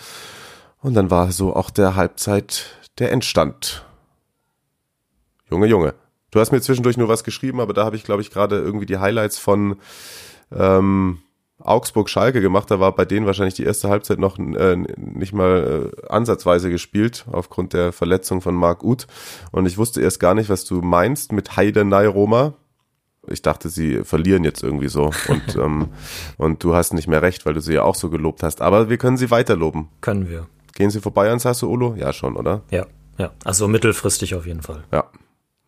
[0.79, 3.85] Und dann war so auch der Halbzeit der Endstand.
[5.49, 5.93] Junge, Junge.
[6.31, 8.85] Du hast mir zwischendurch nur was geschrieben, aber da habe ich, glaube ich, gerade irgendwie
[8.85, 9.77] die Highlights von
[10.51, 11.19] ähm,
[11.59, 12.69] Augsburg-Schalke gemacht.
[12.69, 17.25] Da war bei denen wahrscheinlich die erste Halbzeit noch äh, nicht mal äh, ansatzweise gespielt,
[17.31, 19.07] aufgrund der Verletzung von Marc Uth.
[19.51, 22.53] Und ich wusste erst gar nicht, was du meinst mit Heidenei Roma.
[23.29, 25.11] Ich dachte, sie verlieren jetzt irgendwie so.
[25.27, 25.87] Und, ähm,
[26.37, 28.61] und du hast nicht mehr recht, weil du sie ja auch so gelobt hast.
[28.61, 29.89] Aber wir können sie weiter loben.
[30.01, 30.47] Können wir.
[30.77, 31.95] Gehen sie vorbei an Sassuolo?
[31.95, 32.61] Ja, schon, oder?
[32.69, 32.85] Ja,
[33.17, 33.31] ja.
[33.43, 34.83] Also mittelfristig auf jeden Fall.
[34.91, 35.09] Ja,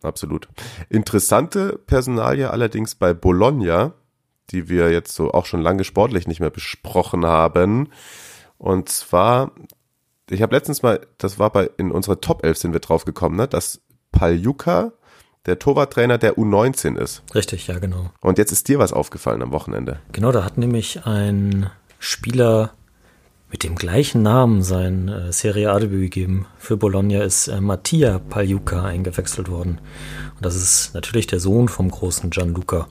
[0.04, 0.48] absolut.
[0.88, 3.92] Interessante Personalie allerdings bei Bologna,
[4.50, 7.88] die wir jetzt so auch schon lange sportlich nicht mehr besprochen haben.
[8.56, 9.50] Und zwar,
[10.30, 13.34] ich habe letztens mal, das war bei in unserer Top 11 sind wir drauf gekommen,
[13.34, 13.80] ne, dass
[14.12, 14.92] Paljuka
[15.44, 17.24] der Torwarttrainer der U19 ist.
[17.34, 18.12] Richtig, ja, genau.
[18.20, 19.98] Und jetzt ist dir was aufgefallen am Wochenende.
[20.12, 21.68] Genau, da hat nämlich ein
[21.98, 22.74] Spieler
[23.50, 26.46] mit dem gleichen Namen sein äh, Serie A-Debüt gegeben.
[26.58, 29.80] Für Bologna ist äh, Mattia Paljuka eingewechselt worden.
[30.36, 32.86] Und das ist natürlich der Sohn vom großen Gianluca.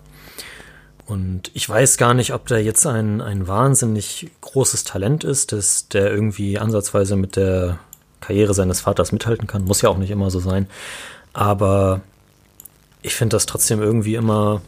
[1.05, 5.87] Und ich weiß gar nicht, ob der jetzt ein, ein wahnsinnig großes Talent ist, dass
[5.87, 7.79] der irgendwie ansatzweise mit der
[8.21, 9.63] Karriere seines Vaters mithalten kann.
[9.63, 10.67] Muss ja auch nicht immer so sein.
[11.33, 12.01] Aber
[13.01, 14.61] ich finde das trotzdem irgendwie immer,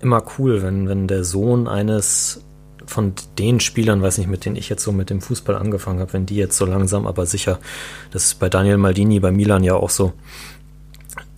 [0.00, 2.44] immer cool, wenn, wenn der Sohn eines
[2.86, 6.12] von den Spielern, weiß nicht, mit denen ich jetzt so mit dem Fußball angefangen habe,
[6.12, 7.58] wenn die jetzt so langsam, aber sicher,
[8.10, 10.12] das ist bei Daniel Maldini, bei Milan ja auch so,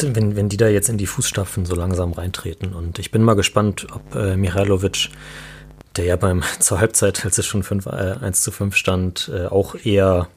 [0.01, 2.75] wenn, wenn die da jetzt in die Fußstapfen so langsam reintreten.
[2.75, 5.11] Und ich bin mal gespannt, ob äh, Mihailovic,
[5.97, 9.47] der ja beim zur Halbzeit, als es schon 5, äh, 1 zu 5 stand, äh,
[9.47, 10.29] auch eher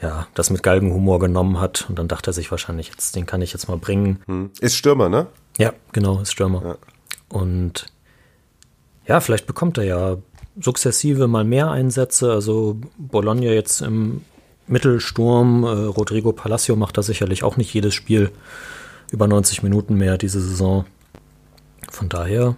[0.00, 1.86] ja, das mit Galgenhumor genommen hat.
[1.88, 4.22] Und dann dachte er sich wahrscheinlich, jetzt, den kann ich jetzt mal bringen.
[4.26, 4.50] Hm.
[4.60, 5.26] Ist Stürmer, ne?
[5.58, 6.62] Ja, genau, ist Stürmer.
[6.64, 6.76] Ja.
[7.28, 7.86] Und
[9.06, 10.16] ja, vielleicht bekommt er ja
[10.60, 12.32] sukzessive mal mehr Einsätze.
[12.32, 14.22] Also Bologna jetzt im
[14.66, 18.30] Mittelsturm, äh, Rodrigo Palacio macht da sicherlich auch nicht jedes Spiel
[19.10, 20.86] über 90 Minuten mehr diese Saison.
[21.90, 22.56] Von daher,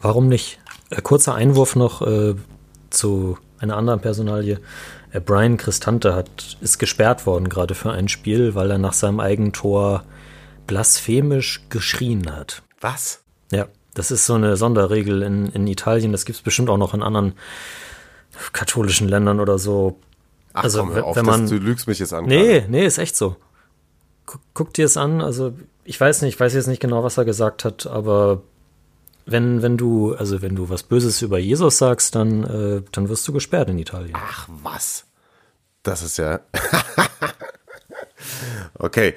[0.00, 0.58] warum nicht?
[0.90, 2.34] Äh, kurzer Einwurf noch äh,
[2.90, 4.60] zu einer anderen Personalie.
[5.12, 9.20] Äh, Brian Cristante hat, ist gesperrt worden gerade für ein Spiel, weil er nach seinem
[9.20, 10.04] Eigentor
[10.66, 12.62] blasphemisch geschrien hat.
[12.80, 13.22] Was?
[13.52, 16.12] Ja, das ist so eine Sonderregel in, in Italien.
[16.12, 17.34] Das gibt es bestimmt auch noch in anderen
[18.52, 19.98] katholischen Ländern oder so.
[20.52, 22.26] Ach Also, komm, auf, wenn das- man- du lügst mich jetzt an.
[22.26, 23.36] Nee, nee, ist echt so.
[24.26, 25.20] Guck, guck dir es an.
[25.20, 25.54] Also,
[25.84, 28.42] ich weiß nicht, ich weiß jetzt nicht genau, was er gesagt hat, aber
[29.26, 33.26] wenn, wenn du, also wenn du was Böses über Jesus sagst, dann, äh, dann wirst
[33.28, 34.14] du gesperrt in Italien.
[34.14, 35.04] Ach was.
[35.82, 36.40] Das ist ja.
[38.78, 39.14] okay.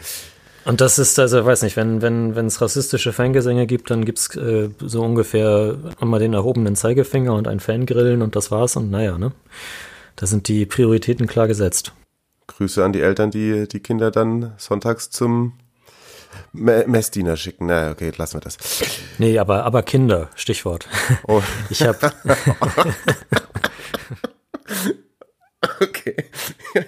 [0.68, 4.04] Und das ist, also, ich weiß nicht, wenn, wenn, wenn es rassistische Fangesänge gibt, dann
[4.04, 8.92] gibt's äh, so ungefähr einmal den erhobenen Zeigefinger und ein Fangrillen und das war's und
[8.92, 9.32] naja, ne?
[10.18, 11.94] Da sind die Prioritäten klar gesetzt.
[12.48, 15.54] Grüße an die Eltern, die die Kinder dann sonntags zum
[16.52, 17.68] Messdiener schicken.
[17.68, 18.58] Na, okay, lassen wir das.
[19.20, 20.86] Nee, aber, aber Kinder, Stichwort.
[21.28, 21.42] Oh.
[21.70, 22.12] Ich habe
[25.82, 26.16] Okay.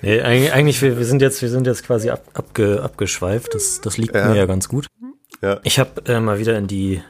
[0.02, 3.54] Nee, eigentlich, wir, wir, sind jetzt, wir sind jetzt quasi ab, abge, abgeschweift.
[3.54, 4.30] Das, das liegt ja.
[4.30, 4.88] mir ja ganz gut.
[5.42, 5.60] Ja.
[5.64, 7.02] Ich habe äh, mal wieder in die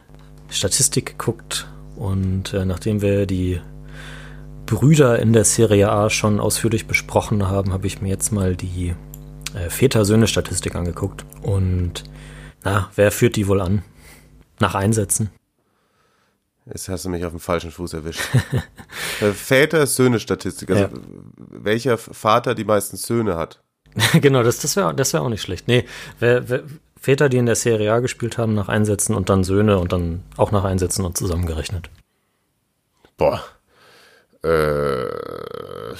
[0.49, 3.61] Statistik geguckt und äh, nachdem wir die
[4.65, 8.93] Brüder in der Serie A schon ausführlich besprochen haben, habe ich mir jetzt mal die
[9.55, 11.25] äh, Väter-Söhne-Statistik angeguckt.
[11.41, 12.03] Und
[12.63, 13.83] na, wer führt die wohl an?
[14.59, 15.31] Nach Einsätzen?
[16.69, 18.21] Jetzt hast du mich auf dem falschen Fuß erwischt.
[19.21, 20.71] Äh, Väter-Söhne-Statistik.
[20.71, 20.89] Also ja.
[21.35, 23.61] welcher Vater die meisten Söhne hat.
[24.21, 25.67] genau, das, das wäre das wär auch nicht schlecht.
[25.67, 25.83] Nee,
[26.19, 26.63] wer, wer,
[26.95, 30.23] Väter, die in der Serie A gespielt haben, nach Einsätzen und dann Söhne und dann
[30.37, 31.89] auch nach Einsätzen und zusammengerechnet.
[33.17, 33.43] Boah.
[34.41, 35.95] Äh,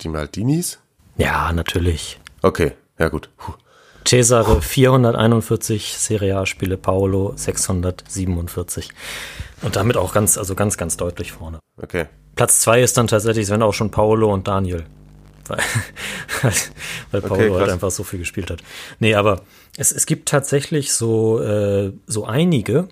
[0.00, 0.78] die Maldinis?
[1.16, 2.20] Ja, natürlich.
[2.42, 3.28] Okay, ja gut.
[3.36, 3.54] Puh.
[4.06, 8.90] Cesare 441 Serie A-Spiele, Paolo 647.
[9.62, 11.58] Und damit auch ganz, also ganz, ganz deutlich vorne.
[11.80, 12.06] Okay.
[12.34, 14.84] Platz zwei ist dann tatsächlich, wenn auch schon Paolo und Daniel.
[15.46, 15.58] Weil,
[17.10, 18.62] weil Paolo okay, halt einfach so viel gespielt hat.
[18.98, 19.42] Nee, aber
[19.76, 22.88] es, es gibt tatsächlich so, äh, so einige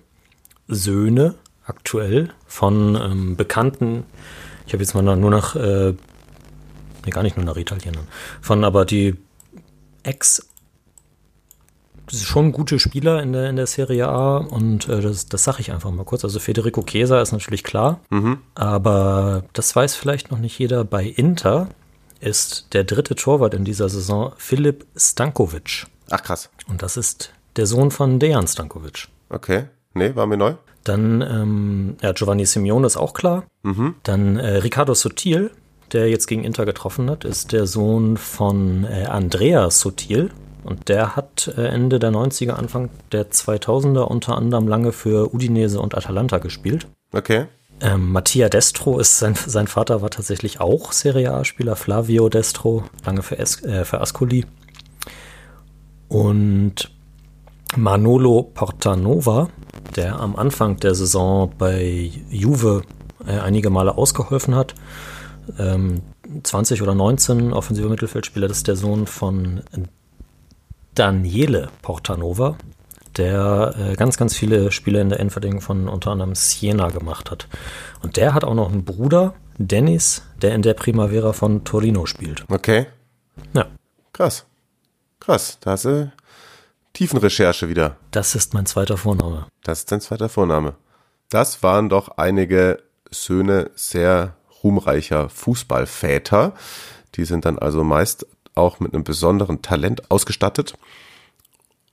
[0.69, 4.05] Söhne aktuell von ähm, bekannten,
[4.67, 5.95] ich habe jetzt mal nur nach, äh,
[7.05, 8.07] nee, gar nicht nur nach Italienern,
[8.41, 9.17] von aber die
[10.03, 10.49] Ex
[12.13, 15.73] schon gute Spieler in der, in der Serie A und äh, das, das sage ich
[15.73, 16.25] einfach mal kurz.
[16.25, 18.39] Also Federico Chiesa ist natürlich klar, mhm.
[18.55, 20.85] aber das weiß vielleicht noch nicht jeder.
[20.85, 21.69] Bei Inter
[22.21, 25.87] ist der dritte Torwart in dieser Saison Philipp Stankovic.
[26.11, 26.51] Ach krass.
[26.69, 29.09] Und das ist der Sohn von Dejan Stankovic.
[29.29, 30.55] Okay, nee, war mir neu.
[30.85, 33.45] Dann ähm, ja, Giovanni Simeone ist auch klar.
[33.63, 33.95] Mhm.
[34.03, 35.51] Dann äh, Ricardo Sotil,
[35.93, 40.31] der jetzt gegen Inter getroffen hat, ist der Sohn von äh, Andrea Sotil.
[40.65, 45.81] Und der hat äh, Ende der 90er, Anfang der 2000er unter anderem lange für Udinese
[45.81, 46.87] und Atalanta gespielt.
[47.13, 47.47] Okay.
[47.81, 53.23] Ähm, Mattia Destro ist sein, sein Vater war tatsächlich auch Serie A-Spieler, Flavio Destro, lange
[53.23, 54.45] für, es, äh, für Ascoli.
[56.09, 56.91] Und
[57.77, 59.49] Manolo Portanova,
[59.97, 62.83] der am Anfang der Saison bei Juve
[63.27, 64.75] äh, einige Male ausgeholfen hat.
[65.59, 66.03] Ähm,
[66.43, 69.63] 20 oder 19 offensiver Mittelfeldspieler, das ist der Sohn von
[70.95, 72.57] Daniele Portanova,
[73.17, 77.49] der äh, ganz, ganz viele Spiele in der Endverteidigung von unter anderem Siena gemacht hat.
[78.03, 82.45] Und der hat auch noch einen Bruder, Dennis, der in der Primavera von Torino spielt.
[82.49, 82.87] Okay.
[83.53, 83.67] Ja.
[84.13, 84.47] Krass.
[85.21, 85.59] Krass.
[85.61, 86.13] Da hast du
[86.93, 87.97] Tiefenrecherche wieder.
[88.11, 89.47] Das ist mein zweiter Vorname.
[89.63, 90.75] Das ist dein zweiter Vorname.
[91.29, 96.55] Das waren doch einige Söhne sehr ruhmreicher Fußballväter.
[97.15, 98.27] Die sind dann also meist
[98.61, 100.75] auch mit einem besonderen Talent ausgestattet.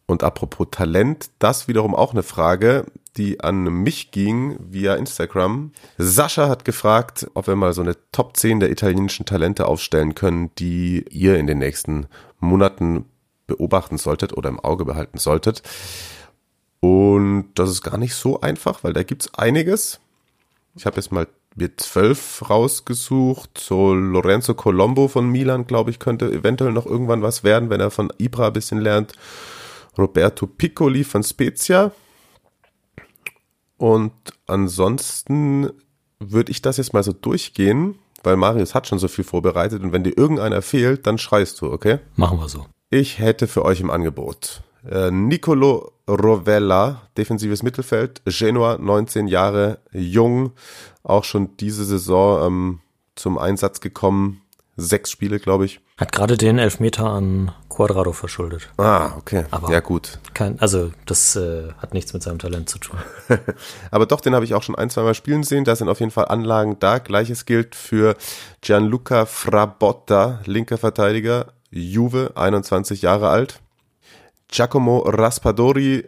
[0.05, 2.85] Und apropos Talent, das wiederum auch eine Frage,
[3.17, 5.71] die an mich ging via Instagram.
[5.97, 10.51] Sascha hat gefragt, ob wir mal so eine Top 10 der italienischen Talente aufstellen können,
[10.59, 12.07] die ihr in den nächsten
[12.39, 13.05] Monaten
[13.47, 15.61] beobachten solltet oder im Auge behalten solltet.
[16.79, 19.99] Und das ist gar nicht so einfach, weil da gibt's einiges.
[20.75, 21.27] Ich habe jetzt mal
[21.57, 23.57] mir zwölf rausgesucht.
[23.57, 27.91] So Lorenzo Colombo von Milan, glaube ich, könnte eventuell noch irgendwann was werden, wenn er
[27.91, 29.13] von Ibra ein bisschen lernt.
[29.97, 31.91] Roberto Piccoli von Spezia.
[33.77, 34.13] Und
[34.45, 35.71] ansonsten
[36.19, 39.91] würde ich das jetzt mal so durchgehen, weil Marius hat schon so viel vorbereitet und
[39.91, 41.99] wenn dir irgendeiner fehlt, dann schreist du, okay?
[42.15, 42.65] Machen wir so.
[42.89, 50.53] Ich hätte für euch im Angebot äh, Nicolo Rovella, defensives Mittelfeld, Genua, 19 Jahre jung,
[51.03, 52.79] auch schon diese Saison ähm,
[53.15, 54.41] zum Einsatz gekommen.
[54.79, 55.79] Sechs Spiele, glaube ich.
[55.97, 58.69] Hat gerade den Elfmeter an Quadrado verschuldet.
[58.77, 59.45] Ah, okay.
[59.49, 60.19] Aber ja, gut.
[60.35, 62.99] Kein, also, das äh, hat nichts mit seinem Talent zu tun.
[63.91, 65.63] Aber doch, den habe ich auch schon ein, zweimal spielen sehen.
[65.63, 66.99] Da sind auf jeden Fall Anlagen da.
[66.99, 68.15] Gleiches gilt für
[68.61, 73.59] Gianluca Frabotta, linker Verteidiger, Juve, 21 Jahre alt.
[74.49, 76.07] Giacomo Raspadori,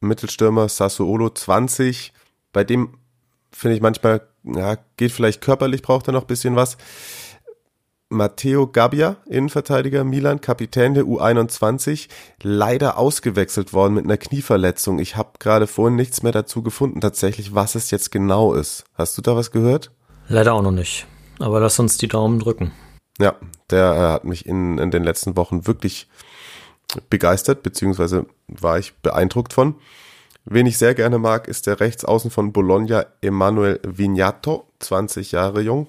[0.00, 2.12] Mittelstürmer Sassuolo 20.
[2.52, 2.98] Bei dem
[3.50, 6.76] finde ich manchmal, ja, geht vielleicht körperlich, braucht er noch ein bisschen was.
[8.08, 12.08] Matteo Gabbia, Innenverteidiger Milan, Kapitän der U21,
[12.40, 15.00] leider ausgewechselt worden mit einer Knieverletzung.
[15.00, 18.84] Ich habe gerade vorhin nichts mehr dazu gefunden, tatsächlich, was es jetzt genau ist.
[18.94, 19.90] Hast du da was gehört?
[20.28, 21.06] Leider auch noch nicht.
[21.40, 22.72] Aber lass uns die Daumen drücken.
[23.18, 23.34] Ja,
[23.70, 26.08] der äh, hat mich in, in den letzten Wochen wirklich
[27.10, 29.76] begeistert, beziehungsweise war ich beeindruckt von.
[30.44, 35.88] Wen ich sehr gerne mag, ist der Rechtsaußen von Bologna, Emanuel Vignato, 20 Jahre jung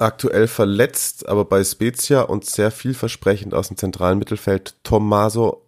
[0.00, 5.62] aktuell verletzt, aber bei Spezia und sehr vielversprechend aus dem zentralen Mittelfeld Tommaso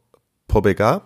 [0.48, 1.02] Pobega.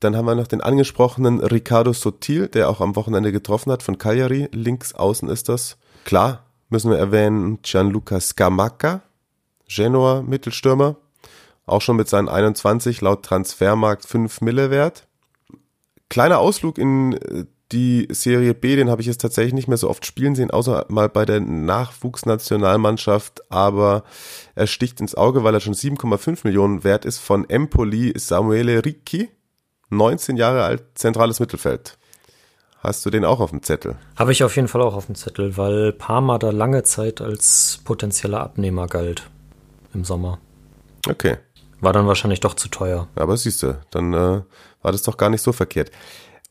[0.00, 3.98] Dann haben wir noch den angesprochenen Ricardo Sotil, der auch am Wochenende getroffen hat von
[3.98, 4.48] Cagliari.
[4.52, 5.76] Links außen ist das.
[6.04, 9.02] Klar, müssen wir erwähnen, Gianluca Scamacca,
[9.68, 10.96] Genoa Mittelstürmer.
[11.68, 15.06] Auch schon mit seinen 21 laut Transfermarkt 5 Mille wert.
[16.08, 19.90] Kleiner Ausflug in äh, die Serie B, den habe ich jetzt tatsächlich nicht mehr so
[19.90, 24.04] oft spielen sehen, außer mal bei der Nachwuchsnationalmannschaft, aber
[24.54, 29.28] er sticht ins Auge, weil er schon 7,5 Millionen wert ist von Empoli Samuele Ricci,
[29.90, 31.98] 19 Jahre alt, zentrales Mittelfeld.
[32.80, 33.96] Hast du den auch auf dem Zettel?
[34.16, 37.80] Habe ich auf jeden Fall auch auf dem Zettel, weil Parma da lange Zeit als
[37.84, 39.28] potenzieller Abnehmer galt
[39.92, 40.38] im Sommer.
[41.08, 41.38] Okay.
[41.80, 43.08] War dann wahrscheinlich doch zu teuer.
[43.14, 44.42] Aber siehst du, dann äh,
[44.82, 45.90] war das doch gar nicht so verkehrt.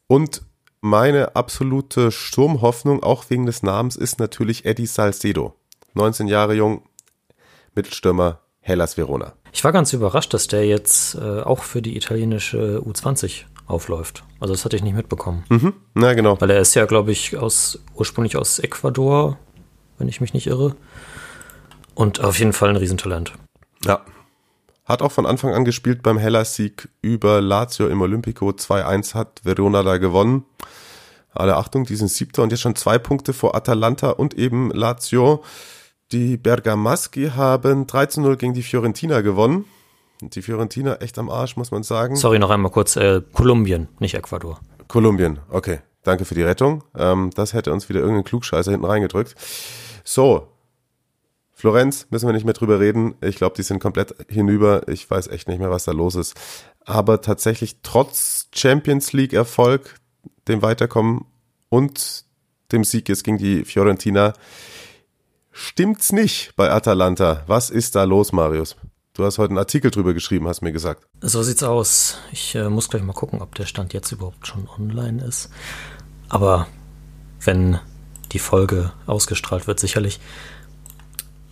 [0.08, 0.42] Und
[0.80, 5.54] meine absolute Sturmhoffnung, auch wegen des Namens, ist natürlich Eddie Salcedo.
[5.96, 6.84] 19 Jahre jung,
[7.76, 9.34] Mittelstürmer, Hellas Verona.
[9.52, 14.24] Ich war ganz überrascht, dass der jetzt äh, auch für die italienische U20 aufläuft.
[14.40, 15.44] Also das hatte ich nicht mitbekommen.
[15.50, 16.40] Mhm, na genau.
[16.40, 19.38] Weil er ist ja, glaube ich, aus, ursprünglich aus Ecuador,
[19.98, 20.76] wenn ich mich nicht irre.
[21.96, 23.34] Und auf jeden Fall ein Riesentalent.
[23.86, 24.02] Ja.
[24.88, 29.84] Hat auch von Anfang an gespielt beim Hellas-Sieg über Lazio im Olympico 2-1 hat Verona
[29.84, 30.46] da gewonnen.
[31.34, 35.44] Alle Achtung, die sind siebter und jetzt schon zwei Punkte vor Atalanta und eben Lazio.
[36.14, 39.66] Die Bergamaschi haben 13-0 gegen die Fiorentina gewonnen.
[40.22, 42.16] Die Fiorentina echt am Arsch, muss man sagen.
[42.16, 42.96] Sorry, noch einmal kurz.
[42.96, 44.62] Äh, Kolumbien, nicht Ecuador.
[44.88, 45.80] Kolumbien, okay.
[46.04, 46.86] Danke für die Rettung.
[46.98, 49.36] Ähm, das hätte uns wieder irgendein Klugscheißer hinten reingedrückt.
[50.06, 50.48] So,
[51.58, 53.16] Florenz müssen wir nicht mehr drüber reden.
[53.20, 54.88] Ich glaube, die sind komplett hinüber.
[54.88, 56.36] Ich weiß echt nicht mehr, was da los ist.
[56.86, 59.96] Aber tatsächlich trotz Champions League Erfolg,
[60.48, 61.26] dem Weiterkommen
[61.70, 62.26] und
[62.72, 64.34] dem Sieg jetzt gegen die Fiorentina,
[65.52, 67.44] stimmt's nicht bei Atalanta.
[67.48, 68.76] Was ist da los, Marius?
[69.14, 71.08] Du hast heute einen Artikel drüber geschrieben, hast mir gesagt.
[71.22, 72.20] So sieht's aus.
[72.32, 75.50] Ich äh, muss gleich mal gucken, ob der Stand jetzt überhaupt schon online ist.
[76.30, 76.68] Aber
[77.44, 77.80] wenn
[78.32, 80.20] die Folge ausgestrahlt wird, sicherlich.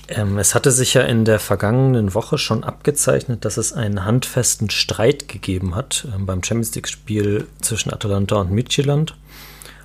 [0.07, 4.69] Ähm, es hatte sich ja in der vergangenen Woche schon abgezeichnet, dass es einen handfesten
[4.69, 9.17] Streit gegeben hat ähm, beim Champions League-Spiel zwischen Atalanta und Midtjylland.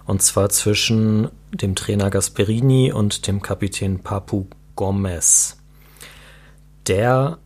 [0.05, 5.57] Und zwar zwischen dem Trainer Gasperini und dem Kapitän Papu Gomez.
[6.87, 7.39] Der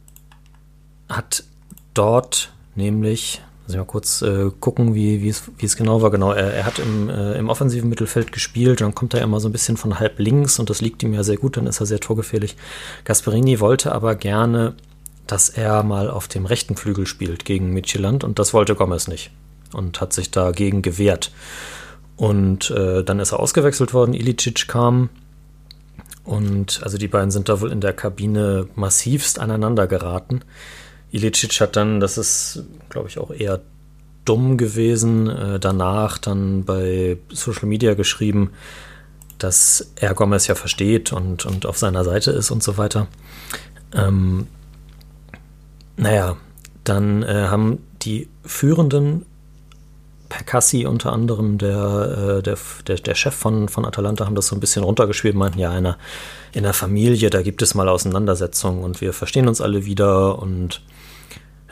[1.09, 1.45] hat
[1.93, 6.11] dort nämlich ich mal kurz äh, gucken, wie, wie, es, wie es genau war.
[6.11, 9.49] Genau, er, er hat im, äh, im offensiven Mittelfeld gespielt, dann kommt er immer so
[9.49, 11.87] ein bisschen von halb links und das liegt ihm ja sehr gut, dann ist er
[11.87, 12.57] sehr torgefährlich.
[13.05, 14.75] Gasperini wollte aber gerne,
[15.27, 19.31] dass er mal auf dem rechten Flügel spielt gegen Midtjylland und das wollte Gomez nicht
[19.73, 21.33] und hat sich dagegen gewehrt.
[22.17, 25.09] Und äh, dann ist er ausgewechselt worden, Ilicic kam
[26.25, 30.41] und also die beiden sind da wohl in der Kabine massivst aneinander geraten.
[31.15, 33.61] Ilicic hat dann, das ist, glaube ich, auch eher
[34.25, 38.51] dumm gewesen, äh, danach dann bei Social Media geschrieben,
[39.39, 43.07] dass er Gomez ja versteht und, und auf seiner Seite ist und so weiter.
[43.95, 44.49] Ähm,
[45.97, 46.37] naja,
[46.83, 49.25] dann äh, haben die führenden
[50.29, 54.57] Percassi unter anderem, der, äh, der, der, der, Chef von, von Atalanta, haben das so
[54.57, 55.97] ein bisschen runtergeschrieben, meinten, ja, in der,
[56.53, 60.83] in der Familie, da gibt es mal Auseinandersetzungen und wir verstehen uns alle wieder und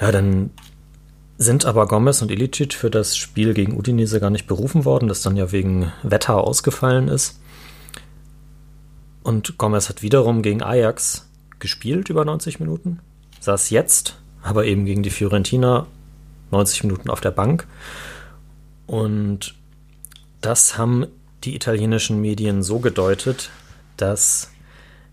[0.00, 0.50] ja, dann
[1.38, 5.22] sind aber Gomez und Ilicic für das Spiel gegen Udinese gar nicht berufen worden, das
[5.22, 7.40] dann ja wegen Wetter ausgefallen ist.
[9.22, 11.28] Und Gomez hat wiederum gegen Ajax
[11.58, 13.00] gespielt über 90 Minuten,
[13.40, 15.86] saß jetzt aber eben gegen die Fiorentina
[16.50, 17.66] 90 Minuten auf der Bank.
[18.86, 19.54] Und
[20.40, 21.06] das haben
[21.44, 23.50] die italienischen Medien so gedeutet,
[23.96, 24.50] dass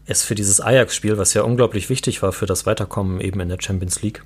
[0.06, 3.62] es für dieses Ajax-Spiel, was ja unglaublich wichtig war für das Weiterkommen eben in der
[3.62, 4.24] Champions League,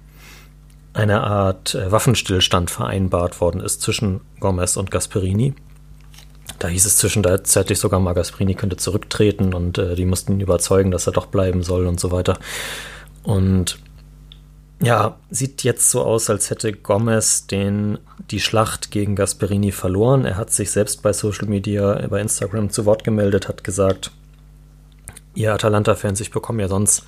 [0.93, 5.53] eine Art äh, Waffenstillstand vereinbart worden ist zwischen Gomez und Gasperini.
[6.59, 10.91] Da hieß es zwischenzeitlich sogar mal, Gasperini könnte zurücktreten und äh, die mussten ihn überzeugen,
[10.91, 12.37] dass er doch bleiben soll und so weiter.
[13.23, 13.79] Und
[14.81, 17.99] ja, sieht jetzt so aus, als hätte Gomez den,
[18.31, 20.25] die Schlacht gegen Gasperini verloren.
[20.25, 24.11] Er hat sich selbst bei Social Media, bei Instagram zu Wort gemeldet, hat gesagt,
[25.35, 27.03] ihr Atalanta-Fans, ich bekomme ja sonst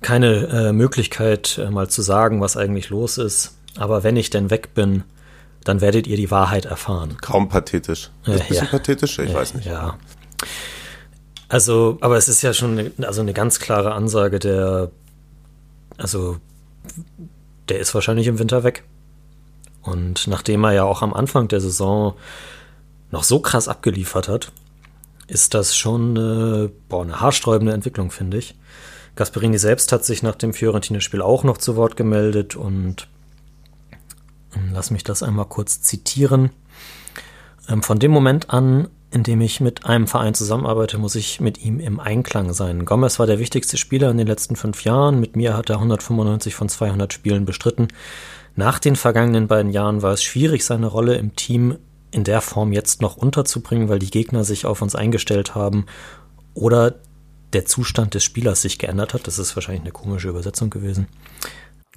[0.00, 3.56] keine äh, Möglichkeit, äh, mal zu sagen, was eigentlich los ist.
[3.76, 5.04] Aber wenn ich denn weg bin,
[5.64, 7.16] dann werdet ihr die Wahrheit erfahren.
[7.20, 8.10] Kaum pathetisch.
[8.24, 8.70] Ist ein bisschen ja.
[8.70, 9.18] pathetisch?
[9.18, 9.66] Ich weiß nicht.
[9.66, 9.98] Ja.
[11.48, 14.90] Also, aber es ist ja schon eine, also eine ganz klare Ansage, der,
[15.96, 16.38] also,
[17.68, 18.84] der ist wahrscheinlich im Winter weg.
[19.82, 22.14] Und nachdem er ja auch am Anfang der Saison
[23.10, 24.52] noch so krass abgeliefert hat,
[25.26, 28.54] ist das schon eine, boah, eine haarsträubende Entwicklung, finde ich.
[29.18, 33.08] Gasperini selbst hat sich nach dem Fiorentina-Spiel auch noch zu Wort gemeldet und
[34.54, 36.50] ähm, lass mich das einmal kurz zitieren.
[37.68, 41.58] Ähm, von dem Moment an, in dem ich mit einem Verein zusammenarbeite, muss ich mit
[41.58, 42.84] ihm im Einklang sein.
[42.84, 45.18] Gomez war der wichtigste Spieler in den letzten fünf Jahren.
[45.18, 47.88] Mit mir hat er 195 von 200 Spielen bestritten.
[48.54, 51.76] Nach den vergangenen beiden Jahren war es schwierig, seine Rolle im Team
[52.12, 55.86] in der Form jetzt noch unterzubringen, weil die Gegner sich auf uns eingestellt haben
[56.54, 57.00] oder
[57.52, 59.26] der Zustand des Spielers sich geändert hat.
[59.26, 61.08] Das ist wahrscheinlich eine komische Übersetzung gewesen.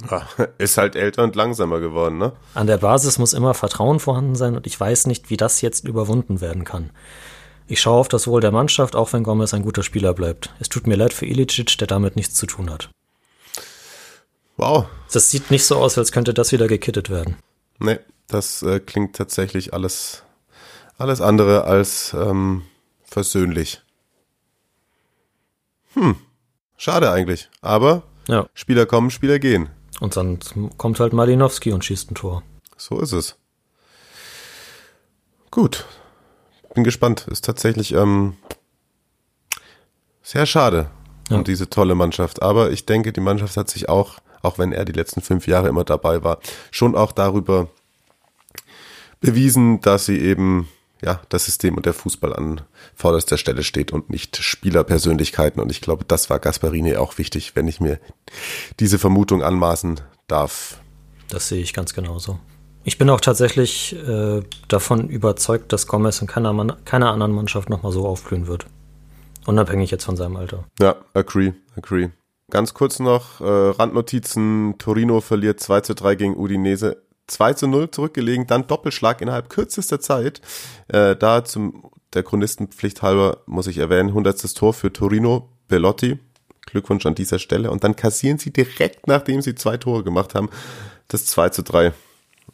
[0.09, 0.27] Ja,
[0.57, 2.33] ist halt älter und langsamer geworden, ne?
[2.53, 5.87] An der Basis muss immer Vertrauen vorhanden sein und ich weiß nicht, wie das jetzt
[5.87, 6.89] überwunden werden kann.
[7.67, 10.53] Ich schaue auf das Wohl der Mannschaft, auch wenn Gomez ein guter Spieler bleibt.
[10.59, 12.89] Es tut mir leid für Ilicic, der damit nichts zu tun hat.
[14.57, 14.85] Wow.
[15.11, 17.37] Das sieht nicht so aus, als könnte das wieder gekittet werden.
[17.79, 20.23] Nee, das äh, klingt tatsächlich alles,
[20.97, 22.63] alles andere als ähm,
[23.03, 23.81] versöhnlich.
[25.93, 26.15] Hm,
[26.77, 27.49] schade eigentlich.
[27.61, 28.47] Aber ja.
[28.53, 29.69] Spieler kommen, Spieler gehen.
[29.99, 30.39] Und dann
[30.77, 32.43] kommt halt Malinowski und schießt ein Tor.
[32.77, 33.35] So ist es.
[35.51, 35.85] Gut.
[36.73, 37.27] Bin gespannt.
[37.29, 38.37] Ist tatsächlich ähm,
[40.23, 40.89] sehr schade
[41.29, 41.37] ja.
[41.37, 42.41] um diese tolle Mannschaft.
[42.41, 45.67] Aber ich denke, die Mannschaft hat sich auch, auch wenn er die letzten fünf Jahre
[45.67, 46.39] immer dabei war,
[46.71, 47.69] schon auch darüber
[49.19, 50.67] bewiesen, dass sie eben
[51.01, 52.61] ja, das System und der Fußball an
[52.95, 55.61] vorderster Stelle steht und nicht Spielerpersönlichkeiten.
[55.61, 57.99] Und ich glaube, das war Gasparini auch wichtig, wenn ich mir
[58.79, 60.79] diese Vermutung anmaßen darf.
[61.29, 62.39] Das sehe ich ganz genauso.
[62.83, 67.69] Ich bin auch tatsächlich äh, davon überzeugt, dass Gomez in keiner, Mann, keiner anderen Mannschaft
[67.69, 68.65] nochmal so aufblühen wird.
[69.45, 70.65] Unabhängig jetzt von seinem Alter.
[70.79, 72.09] Ja, agree, agree.
[72.49, 74.75] Ganz kurz noch, äh, Randnotizen.
[74.77, 77.01] Torino verliert 2 zu 3 gegen Udinese
[77.31, 80.41] 2 zu 0 zurückgelegen, dann Doppelschlag innerhalb kürzester Zeit.
[80.87, 84.55] Äh, da zum der Chronistenpflicht halber muss ich erwähnen, 100.
[84.55, 86.19] Tor für Torino Bellotti.
[86.65, 87.71] Glückwunsch an dieser Stelle.
[87.71, 90.49] Und dann kassieren sie direkt, nachdem sie zwei Tore gemacht haben,
[91.07, 91.93] das 2 zu 3.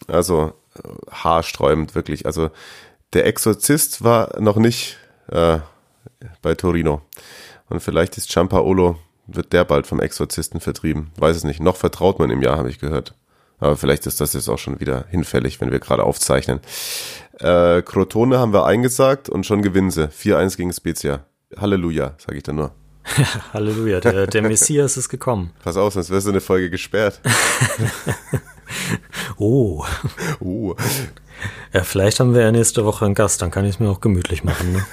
[0.07, 2.25] Also äh, haarsträubend wirklich.
[2.25, 2.49] Also
[3.13, 4.97] der Exorzist war noch nicht
[5.27, 5.59] äh,
[6.41, 7.01] bei Torino.
[7.69, 8.97] Und vielleicht ist Giampaolo,
[9.27, 11.11] wird der bald vom Exorzisten vertrieben.
[11.17, 11.59] Weiß es nicht.
[11.59, 13.13] Noch vertraut man im Jahr, habe ich gehört.
[13.59, 16.59] Aber vielleicht ist das jetzt auch schon wieder hinfällig, wenn wir gerade aufzeichnen.
[17.39, 20.07] Äh, Crotone haben wir eingesagt und schon gewinnen sie.
[20.07, 21.25] 4-1 gegen Spezia.
[21.55, 22.71] Halleluja, sage ich dann nur.
[23.53, 25.51] Halleluja, der, der Messias ist gekommen.
[25.63, 27.19] Pass auf, sonst wirst du eine Folge gesperrt.
[29.37, 29.85] oh.
[30.39, 30.75] oh.
[31.73, 34.01] Ja, vielleicht haben wir ja nächste Woche einen Gast, dann kann ich es mir auch
[34.01, 34.73] gemütlich machen.
[34.73, 34.85] Ne?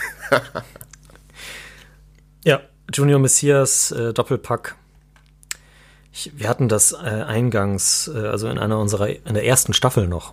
[2.45, 2.61] ja,
[2.93, 4.77] Junior Messias, äh, Doppelpack
[6.15, 10.07] ich, wir hatten das äh, eingangs, äh, also in einer unserer, in der ersten Staffel
[10.07, 10.33] noch.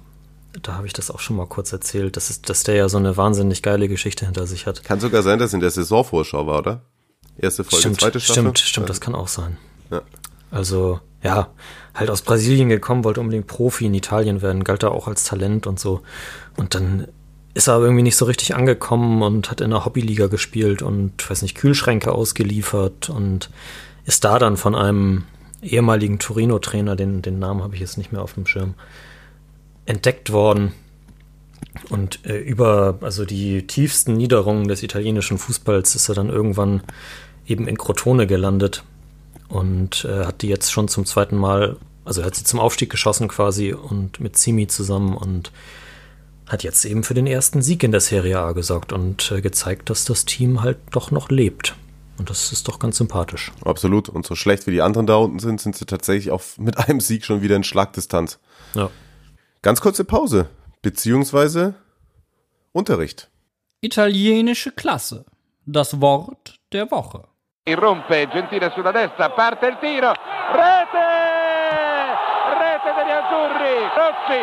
[0.61, 2.97] Da habe ich das auch schon mal kurz erzählt, dass, es, dass der ja so
[2.97, 4.84] eine wahnsinnig geile Geschichte hinter sich hat.
[4.84, 6.82] Kann sogar sein, dass in der Saisonvorschau war, oder?
[7.38, 8.41] Erste Folge, stimmt, zweite Staffel.
[8.43, 9.57] Stimmt, stimmt, das kann auch sein.
[9.89, 10.01] Ja.
[10.51, 11.47] Also, ja,
[11.95, 15.65] halt aus Brasilien gekommen, wollte unbedingt Profi in Italien werden, galt da auch als Talent
[15.65, 16.01] und so.
[16.57, 17.07] Und dann
[17.53, 21.41] ist er irgendwie nicht so richtig angekommen und hat in der Hobbyliga gespielt und, weiß
[21.41, 23.49] nicht, Kühlschränke ausgeliefert und
[24.05, 25.23] ist da dann von einem
[25.62, 28.74] ehemaligen Torino-Trainer, den, den Namen habe ich jetzt nicht mehr auf dem Schirm,
[29.86, 30.74] entdeckt worden
[31.89, 36.82] und äh, über also die tiefsten Niederungen des italienischen Fußballs ist er dann irgendwann
[37.47, 38.84] eben in Crotone gelandet
[39.47, 43.28] und äh, hat die jetzt schon zum zweiten Mal, also hat sie zum Aufstieg geschossen
[43.28, 45.51] quasi und mit Simi zusammen und
[46.47, 49.89] hat jetzt eben für den ersten Sieg in der Serie A gesorgt und äh, gezeigt,
[49.89, 51.76] dass das Team halt doch noch lebt.
[52.22, 53.51] Und das ist doch ganz sympathisch.
[53.65, 54.07] Absolut.
[54.07, 56.99] Und so schlecht wie die anderen da unten sind, sind sie tatsächlich auch mit einem
[56.99, 58.39] Sieg schon wieder in Schlagdistanz.
[58.76, 58.91] Ja.
[59.63, 60.47] Ganz kurze Pause,
[60.84, 61.74] beziehungsweise
[62.74, 63.32] Unterricht.
[63.82, 65.26] Italienische Klasse.
[65.65, 67.24] Das Wort der Woche.
[67.65, 70.13] Irrompe, Gentile sulla destra, parte il tiro.
[70.59, 71.07] Rete!
[72.61, 73.78] Rete degli Azzurri!
[73.97, 74.41] Rossi!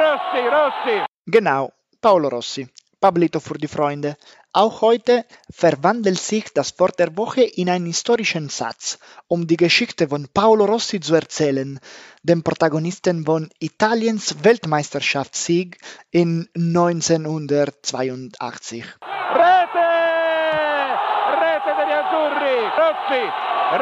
[0.00, 1.04] Rossi, Rossi!
[1.26, 2.64] Genau, Paolo Rossi.
[3.00, 4.16] Pablito für die Freunde.
[4.52, 10.08] Auch heute verwandelt sich das Wort der Woche in einen historischen Satz, um die Geschichte
[10.08, 11.78] von Paolo Rossi zu erzählen,
[12.22, 15.78] dem Protagonisten von Italiens Weltmeisterschaftssieg
[16.10, 18.82] in 1982.
[18.82, 19.88] Rete!
[21.40, 23.24] Rete degli azzurri, Rossi,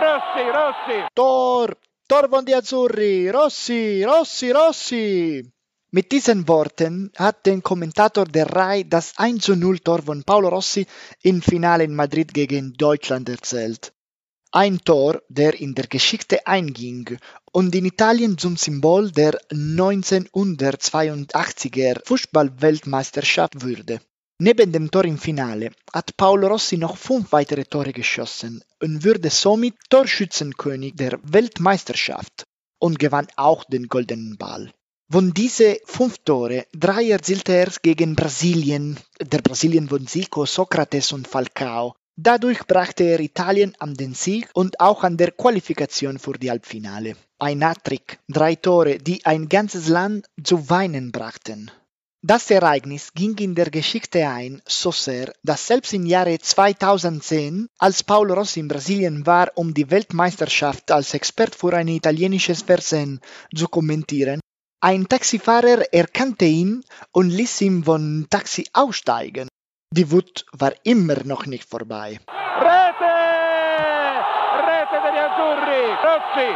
[0.02, 0.98] Rossi, Rossi.
[1.14, 1.68] Tor!
[2.08, 3.30] Tor von die Azzurri!
[3.30, 4.04] Rossi!
[4.04, 4.52] Rossi!
[4.52, 5.55] Rossi!
[5.92, 10.84] Mit diesen Worten hat der Kommentator der RAI das 1 0 Tor von Paolo Rossi
[11.22, 13.92] im Finale in Madrid gegen Deutschland erzählt.
[14.50, 17.18] Ein Tor, der in der Geschichte einging
[17.52, 24.00] und in Italien zum Symbol der 1982er Fußballweltmeisterschaft wurde.
[24.38, 29.30] Neben dem Tor im Finale hat Paolo Rossi noch fünf weitere Tore geschossen und wurde
[29.30, 32.44] somit Torschützenkönig der Weltmeisterschaft
[32.80, 34.72] und gewann auch den Goldenen Ball.
[35.08, 41.28] Von diese fünf Tore, drei erzielte er gegen Brasilien, der Brasilien von Zico, Sokrates und
[41.28, 41.94] Falcao.
[42.16, 47.14] Dadurch brachte er Italien an den Sieg und auch an der Qualifikation für die Halbfinale.
[47.38, 51.70] Ein Hattrick, drei Tore, die ein ganzes Land zu weinen brachten.
[52.22, 58.02] Das Ereignis ging in der Geschichte ein, so sehr, dass selbst im Jahre 2010, als
[58.02, 63.20] Paolo Rossi in Brasilien war, um die Weltmeisterschaft als Expert für ein italienisches Fernsehen
[63.54, 64.40] zu kommentieren,
[64.86, 69.48] ein Taxifahrer erkannte ihn und ließ ihn vom Taxi aussteigen.
[69.92, 72.20] Die Wut war immer noch nicht vorbei.
[72.66, 73.16] Rete!
[74.68, 76.50] Rete degli azzurri, Rossi,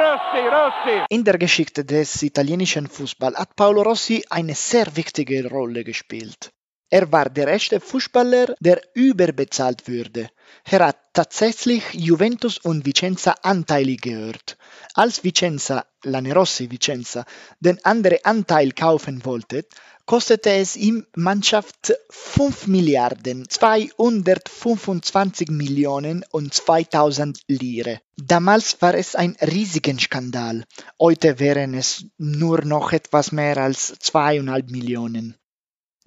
[0.00, 1.04] Rossi, Rossi.
[1.10, 6.55] In der Geschichte des italienischen Fußballs hat Paolo Rossi eine sehr wichtige Rolle gespielt.
[6.88, 10.28] Er war der erste Fußballer, der überbezahlt wurde.
[10.64, 14.56] Er hat tatsächlich Juventus und Vicenza anteilig gehört.
[14.94, 17.24] Als Vicenza, Lanerossi Vicenza,
[17.58, 19.66] den anderen Anteil kaufen wollte,
[20.04, 28.00] kostete es ihm Mannschaft 5 Milliarden 225 Millionen und 2000 Lire.
[28.16, 30.64] Damals war es ein riesiger Skandal.
[31.00, 35.34] Heute wären es nur noch etwas mehr als 2,5 Millionen.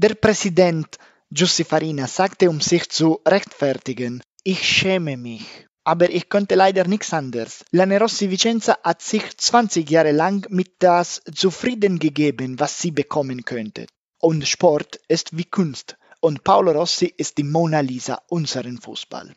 [0.02, 0.98] Der Präsident
[1.30, 5.68] Giussi Farina sagte, um sich zu rechtfertigen, ich schäme mich.
[5.84, 7.66] Aber ich konnte leider nichts anderes.
[7.72, 13.88] Lanerossi Vicenza hat sich 20 Jahre lang mit das zufrieden gegeben, was sie bekommen könnte.
[14.22, 15.98] Und Sport ist wie Kunst.
[16.22, 19.36] Und Paolo Rossi ist die Mona Lisa unseren Fußball.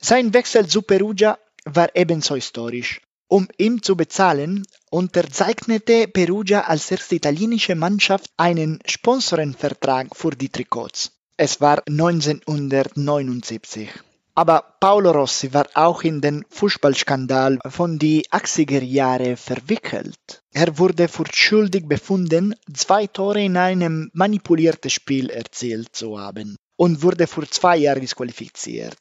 [0.00, 3.02] Sein Wechsel zu Perugia war ebenso historisch.
[3.32, 11.12] Um ihn zu bezahlen, unterzeichnete Perugia als erste italienische Mannschaft einen Sponsorenvertrag für die Trikots.
[11.38, 13.88] Es war 1979.
[14.34, 20.42] Aber Paolo Rossi war auch in den Fußballskandal von die 80er Jahre verwickelt.
[20.52, 27.02] Er wurde für schuldig befunden, zwei Tore in einem manipulierten Spiel erzielt zu haben und
[27.02, 28.98] wurde für zwei Jahre disqualifiziert.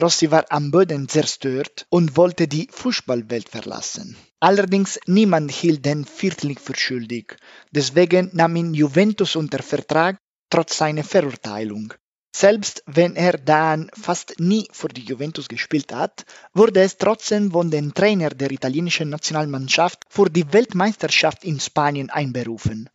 [0.00, 4.16] Rossi war am Boden zerstört und wollte die Fußballwelt verlassen.
[4.40, 7.36] Allerdings niemand hielt den Viertling für schuldig.
[7.70, 10.16] Deswegen nahm ihn Juventus unter Vertrag,
[10.48, 11.92] trotz seiner Verurteilung.
[12.34, 16.24] Selbst wenn er dann fast nie für die Juventus gespielt hat,
[16.54, 22.88] wurde es trotzdem von dem Trainer der italienischen Nationalmannschaft für die Weltmeisterschaft in Spanien einberufen.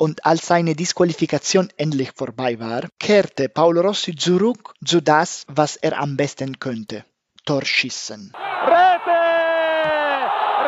[0.00, 5.98] Und als seine Disqualifikation endlich vorbei war, kehrte Paolo Rossi zurück zu das, was er
[5.98, 7.04] am besten könnte.
[7.44, 8.32] Torschießen.
[8.32, 9.20] Rete!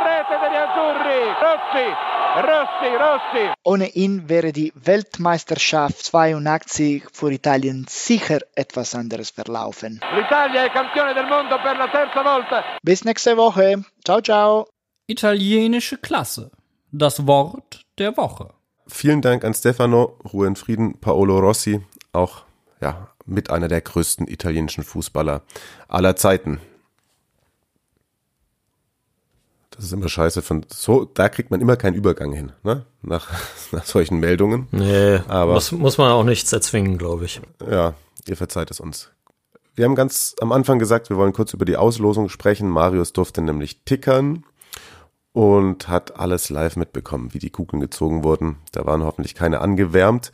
[0.07, 1.89] Rete degli azzurri, Rossi,
[2.49, 3.55] Rossi, Rossi.
[3.62, 10.01] Ohne ihn wäre die Weltmeisterschaft 82 für Italien sicher etwas anderes verlaufen.
[10.12, 12.64] L'Italia è campione del mondo per la terza volta.
[12.83, 13.85] Bis nächste Woche.
[14.05, 14.66] Ciao, ciao.
[15.07, 16.51] Italienische Klasse.
[16.91, 18.59] Das Wort der Woche.
[18.91, 21.80] Vielen Dank an Stefano, Ruhe in Frieden, Paolo Rossi,
[22.12, 22.43] auch
[22.80, 25.43] ja, mit einer der größten italienischen Fußballer
[25.88, 26.61] aller Zeiten.
[29.70, 32.84] Das ist immer scheiße von so, da kriegt man immer keinen Übergang hin, ne?
[33.03, 33.28] Nach,
[33.72, 34.66] nach solchen Meldungen.
[34.72, 37.41] Nee, Aber- muss, muss man auch nichts erzwingen, glaube ich.
[37.70, 37.95] Ja,
[38.26, 39.11] ihr verzeiht es uns.
[39.76, 42.68] Wir haben ganz am Anfang gesagt, wir wollen kurz über die Auslosung sprechen.
[42.68, 44.45] Marius durfte nämlich tickern
[45.33, 48.57] und hat alles live mitbekommen, wie die Kugeln gezogen wurden.
[48.72, 50.33] Da waren hoffentlich keine angewärmt.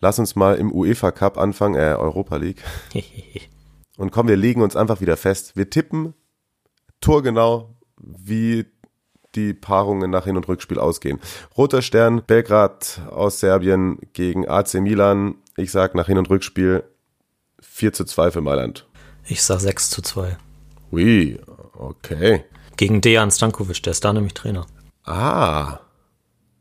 [0.00, 2.62] Lass uns mal im UEFA Cup anfangen, äh, Europa League.
[3.96, 5.56] Und komm, wir legen uns einfach wieder fest.
[5.56, 6.14] Wir tippen
[7.00, 8.66] torgenau, wie
[9.34, 11.18] die Paarungen nach Hin- und Rückspiel ausgehen.
[11.56, 15.34] Roter Stern, Belgrad aus Serbien gegen AC Milan.
[15.56, 16.84] Ich sag nach Hin- und Rückspiel
[17.60, 18.86] 4 zu 2 für Mailand.
[19.26, 20.36] Ich sag 6 zu 2.
[20.92, 21.38] Ui,
[21.74, 22.44] okay.
[22.78, 24.66] Gegen Dejan Stankovic, der ist da nämlich Trainer.
[25.04, 25.80] Ah,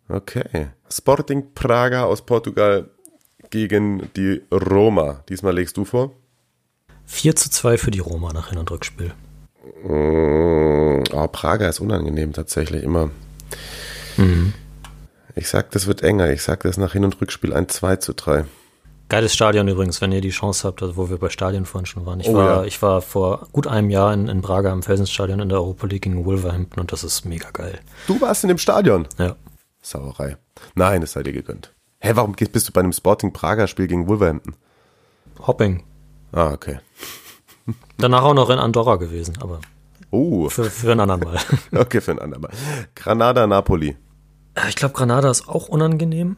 [0.10, 0.70] okay.
[0.92, 2.90] Sporting Praga aus Portugal
[3.52, 5.24] gegen die Roma.
[5.30, 6.12] Diesmal legst du vor.
[7.06, 9.14] 4 zu 2 für die Roma nach Hin- und Rückspiel.
[9.84, 13.12] Mm, Oh, Praga ist unangenehm tatsächlich immer.
[15.36, 16.32] Ich sag, das wird enger.
[16.32, 18.46] Ich sag, das nach Hin- und Rückspiel ein 2 zu 3.
[19.10, 22.06] Geiles Stadion übrigens, wenn ihr die Chance habt, also wo wir bei Stadien vorhin schon
[22.06, 22.20] waren.
[22.20, 22.64] Ich, Oh, war, ja.
[22.66, 26.02] ich war vor gut einem Jahr in, in Braga im Felsenstadion in der Europa League
[26.02, 27.80] gegen Wolverhampton und das ist mega geil.
[28.08, 29.08] Du warst in dem Stadion.
[29.18, 29.36] Ja.
[29.82, 30.36] Sauerei.
[30.76, 31.74] Nein, es sei dir gegönnt.
[32.00, 34.56] Hä, warum gehst- bist du bei einem Sporting Prager Spiel gegen Wolverhampton?
[35.46, 35.84] Hopping.
[36.34, 36.80] Ah, okay.
[37.98, 39.60] Danach auch noch in Andorra gewesen, aber
[40.12, 41.38] Oh, für, für ein anderen Mal.
[41.82, 42.52] okay, für ein andermal.
[42.96, 43.98] Granada Napoli.
[44.70, 46.38] Ich glaube, Granada ist auch unangenehm.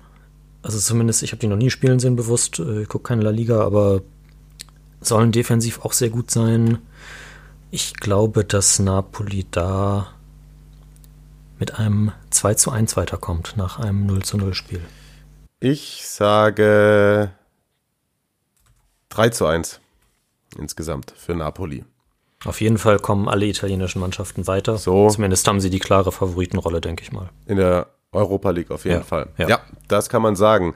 [0.62, 2.60] Also zumindest, ich habe die noch nie spielen sehen bewusst.
[2.60, 4.02] Äh, Ich gucke keine La Liga, aber
[5.02, 6.80] sollen defensiv auch sehr gut sein.
[7.72, 10.08] Ich glaube, dass Napoli da
[11.60, 14.82] mit einem 2 zu 1 weiterkommt nach einem 0 zu 0 Spiel.
[15.60, 17.32] Ich sage
[19.10, 19.80] 3 zu 1
[20.58, 21.84] insgesamt für Napoli.
[22.46, 24.78] Auf jeden Fall kommen alle italienischen Mannschaften weiter.
[24.78, 25.10] So.
[25.10, 27.30] Zumindest haben sie die klare Favoritenrolle, denke ich mal.
[27.46, 29.30] In der Europa League auf jeden Ja, Fall.
[29.38, 29.48] ja.
[29.48, 30.74] ja, das kann man sagen.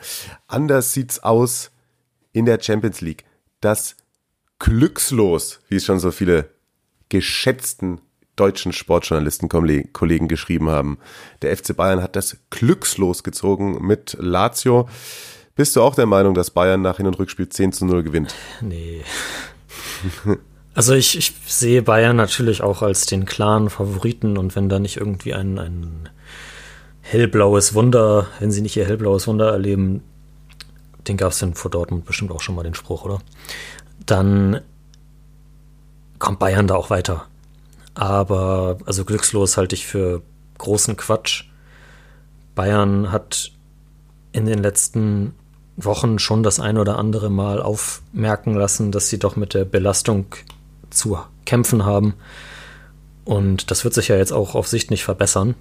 [0.48, 1.72] Anders sieht's aus
[2.32, 3.26] in der Champions League.
[3.62, 3.96] Das
[4.60, 6.50] Glückslos, wie es schon so viele
[7.10, 8.02] geschätzten
[8.36, 10.98] deutschen Sportjournalisten Kollegen geschrieben haben.
[11.42, 14.90] Der FC Bayern hat das Glückslos gezogen mit Lazio.
[15.56, 18.34] Bist du auch der Meinung, dass Bayern nach Hin- und Rückspiel 10 zu 0 gewinnt?
[18.62, 19.04] Nee.
[20.76, 24.98] Also ich, ich sehe Bayern natürlich auch als den klaren Favoriten und wenn da nicht
[24.98, 26.10] irgendwie ein, ein
[27.04, 30.02] hellblaues Wunder, wenn sie nicht ihr hellblaues Wunder erleben,
[31.08, 33.20] den gab es denn vor Dortmund bestimmt auch schon mal den Spruch, oder?
[34.06, 34.62] Dann
[36.18, 37.26] kommt Bayern da auch weiter.
[37.94, 40.22] Aber also glückslos halte ich für
[40.58, 41.46] großen Quatsch.
[42.56, 43.52] Bayern hat
[44.32, 45.36] in den letzten
[45.76, 50.26] Wochen schon das ein oder andere Mal aufmerken lassen, dass sie doch mit der Belastung
[50.90, 52.14] zu kämpfen haben.
[53.26, 55.56] Und das wird sich ja jetzt auch auf Sicht nicht verbessern.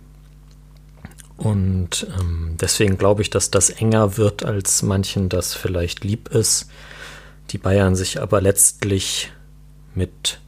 [1.43, 6.71] Und ähm, deswegen glaube ich, dass das enger wird, als manchen das vielleicht lieb ist.
[7.51, 9.33] Die Bayern sich aber letztlich
[9.95, 10.39] mit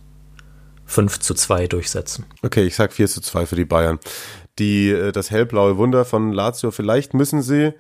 [0.87, 2.27] 5 zu 2 durchsetzen.
[2.43, 3.99] Okay, ich sag 4 zu 2 für die Bayern.
[4.61, 7.73] Die, äh, das hellblaue Wunder von Lazio, vielleicht müssen sie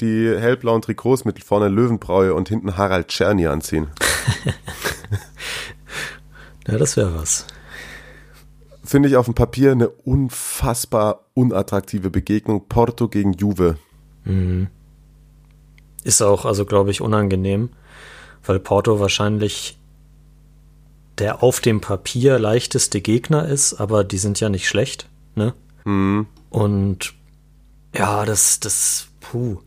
[0.00, 3.88] die hellblauen Trikots mit vorne Löwenbräu und hinten Harald Czerny anziehen.
[6.68, 7.46] Ja, das wäre was.
[8.88, 12.68] Finde ich auf dem Papier eine unfassbar unattraktive Begegnung.
[12.70, 13.76] Porto gegen Juve.
[16.04, 17.68] Ist auch, also glaube ich, unangenehm,
[18.46, 19.78] weil Porto wahrscheinlich
[21.18, 25.52] der auf dem Papier leichteste Gegner ist, aber die sind ja nicht schlecht, ne?
[26.48, 27.12] Und
[27.94, 29.58] ja, das, das, puh.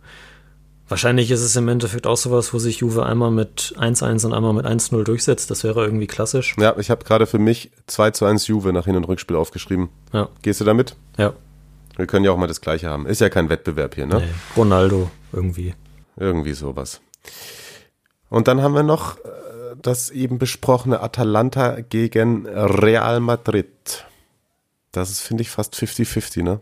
[0.92, 4.52] Wahrscheinlich ist es im Endeffekt auch sowas, wo sich Juve einmal mit 1-1 und einmal
[4.52, 5.50] mit 1-0 durchsetzt.
[5.50, 6.54] Das wäre irgendwie klassisch.
[6.60, 9.88] Ja, ich habe gerade für mich 2 zu 1 Juve nach Hin- und Rückspiel aufgeschrieben.
[10.12, 10.98] Ja, Gehst du damit?
[11.18, 11.34] ja.
[11.98, 13.06] Wir können ja auch mal das Gleiche haben.
[13.06, 14.20] Ist ja kein Wettbewerb hier, ne?
[14.20, 14.28] Nee,
[14.58, 15.76] Ronaldo irgendwie.
[16.18, 17.00] Irgendwie sowas.
[18.30, 19.20] Und dann haben wir noch äh,
[19.82, 24.06] das eben besprochene Atalanta gegen Real Madrid.
[24.92, 26.60] Das ist, finde ich, fast 50-50, ne?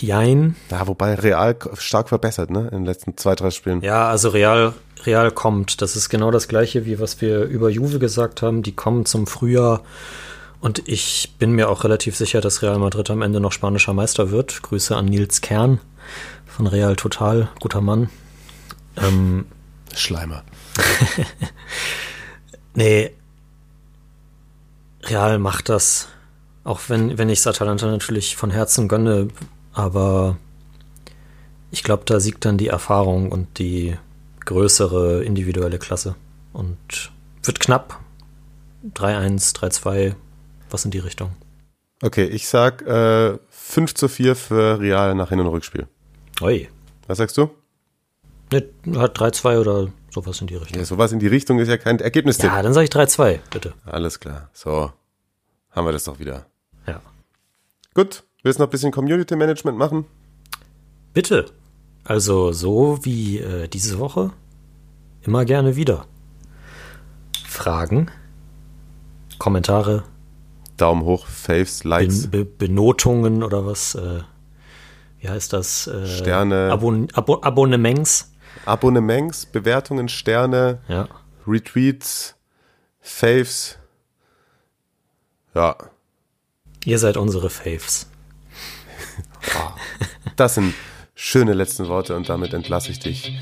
[0.00, 0.56] Jein.
[0.70, 2.68] Ja, wobei Real stark verbessert, ne?
[2.72, 3.82] In den letzten zwei, drei Spielen.
[3.82, 5.82] Ja, also Real, Real kommt.
[5.82, 8.62] Das ist genau das gleiche, wie was wir über Juve gesagt haben.
[8.62, 9.82] Die kommen zum Frühjahr.
[10.60, 14.30] Und ich bin mir auch relativ sicher, dass Real Madrid am Ende noch spanischer Meister
[14.30, 14.62] wird.
[14.62, 15.80] Grüße an Nils Kern
[16.46, 17.48] von Real Total.
[17.60, 18.10] Guter Mann.
[18.96, 19.46] Ähm,
[19.94, 20.42] Schleimer.
[22.74, 23.10] nee.
[25.04, 26.08] Real macht das.
[26.62, 29.28] Auch wenn, wenn ich es Atalanta natürlich von Herzen gönne.
[29.72, 30.36] Aber
[31.70, 33.96] ich glaube, da siegt dann die Erfahrung und die
[34.44, 36.16] größere individuelle Klasse.
[36.52, 37.12] Und
[37.42, 38.00] wird knapp.
[38.94, 40.14] 3-1, 3-2,
[40.70, 41.32] was in die Richtung.
[42.02, 45.86] Okay, ich sag äh, 5 zu 4 für Real nach Hin- und Rückspiel.
[46.40, 46.68] Oi.
[47.06, 47.50] Was sagst du?
[48.52, 48.64] Ne,
[48.96, 50.78] hat 3-2 oder sowas in die Richtung.
[50.78, 52.50] Ja, sowas in die Richtung ist ja kein Ergebnistipp.
[52.50, 53.74] Ja, dann sage ich 3-2, bitte.
[53.84, 54.48] Alles klar.
[54.52, 54.90] So,
[55.70, 56.46] haben wir das doch wieder.
[56.86, 57.00] Ja.
[57.94, 60.06] Gut, willst du noch ein bisschen Community Management machen?
[61.12, 61.46] Bitte.
[62.04, 64.32] Also so wie äh, diese Woche,
[65.22, 66.06] immer gerne wieder.
[67.46, 68.10] Fragen,
[69.38, 70.04] Kommentare,
[70.76, 72.28] Daumen hoch, Faves, Likes.
[72.28, 73.94] Be Be Benotungen oder was?
[73.94, 74.20] Äh,
[75.18, 75.86] wie heißt das?
[75.86, 76.70] Äh, Sterne.
[76.72, 78.32] Abon Abo Abonnements.
[78.64, 81.08] Abonnements, Bewertungen, Sterne, Ja.
[81.46, 82.34] Retweets,
[83.00, 83.78] Faves.
[85.54, 85.76] Ja,
[86.86, 88.06] Ihr seid unsere Faves.
[90.36, 90.74] Das sind
[91.14, 93.32] schöne letzten Worte und damit entlasse ich dich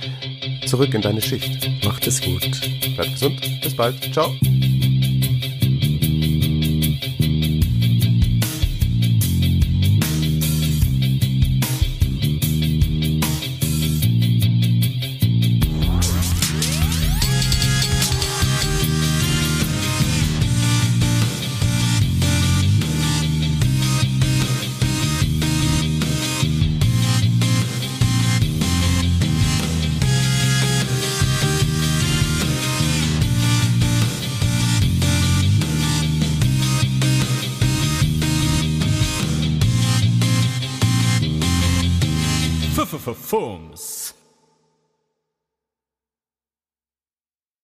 [0.66, 1.84] zurück in deine Schicht.
[1.84, 2.50] Macht es gut.
[2.96, 4.34] Bleib gesund, bis bald, ciao.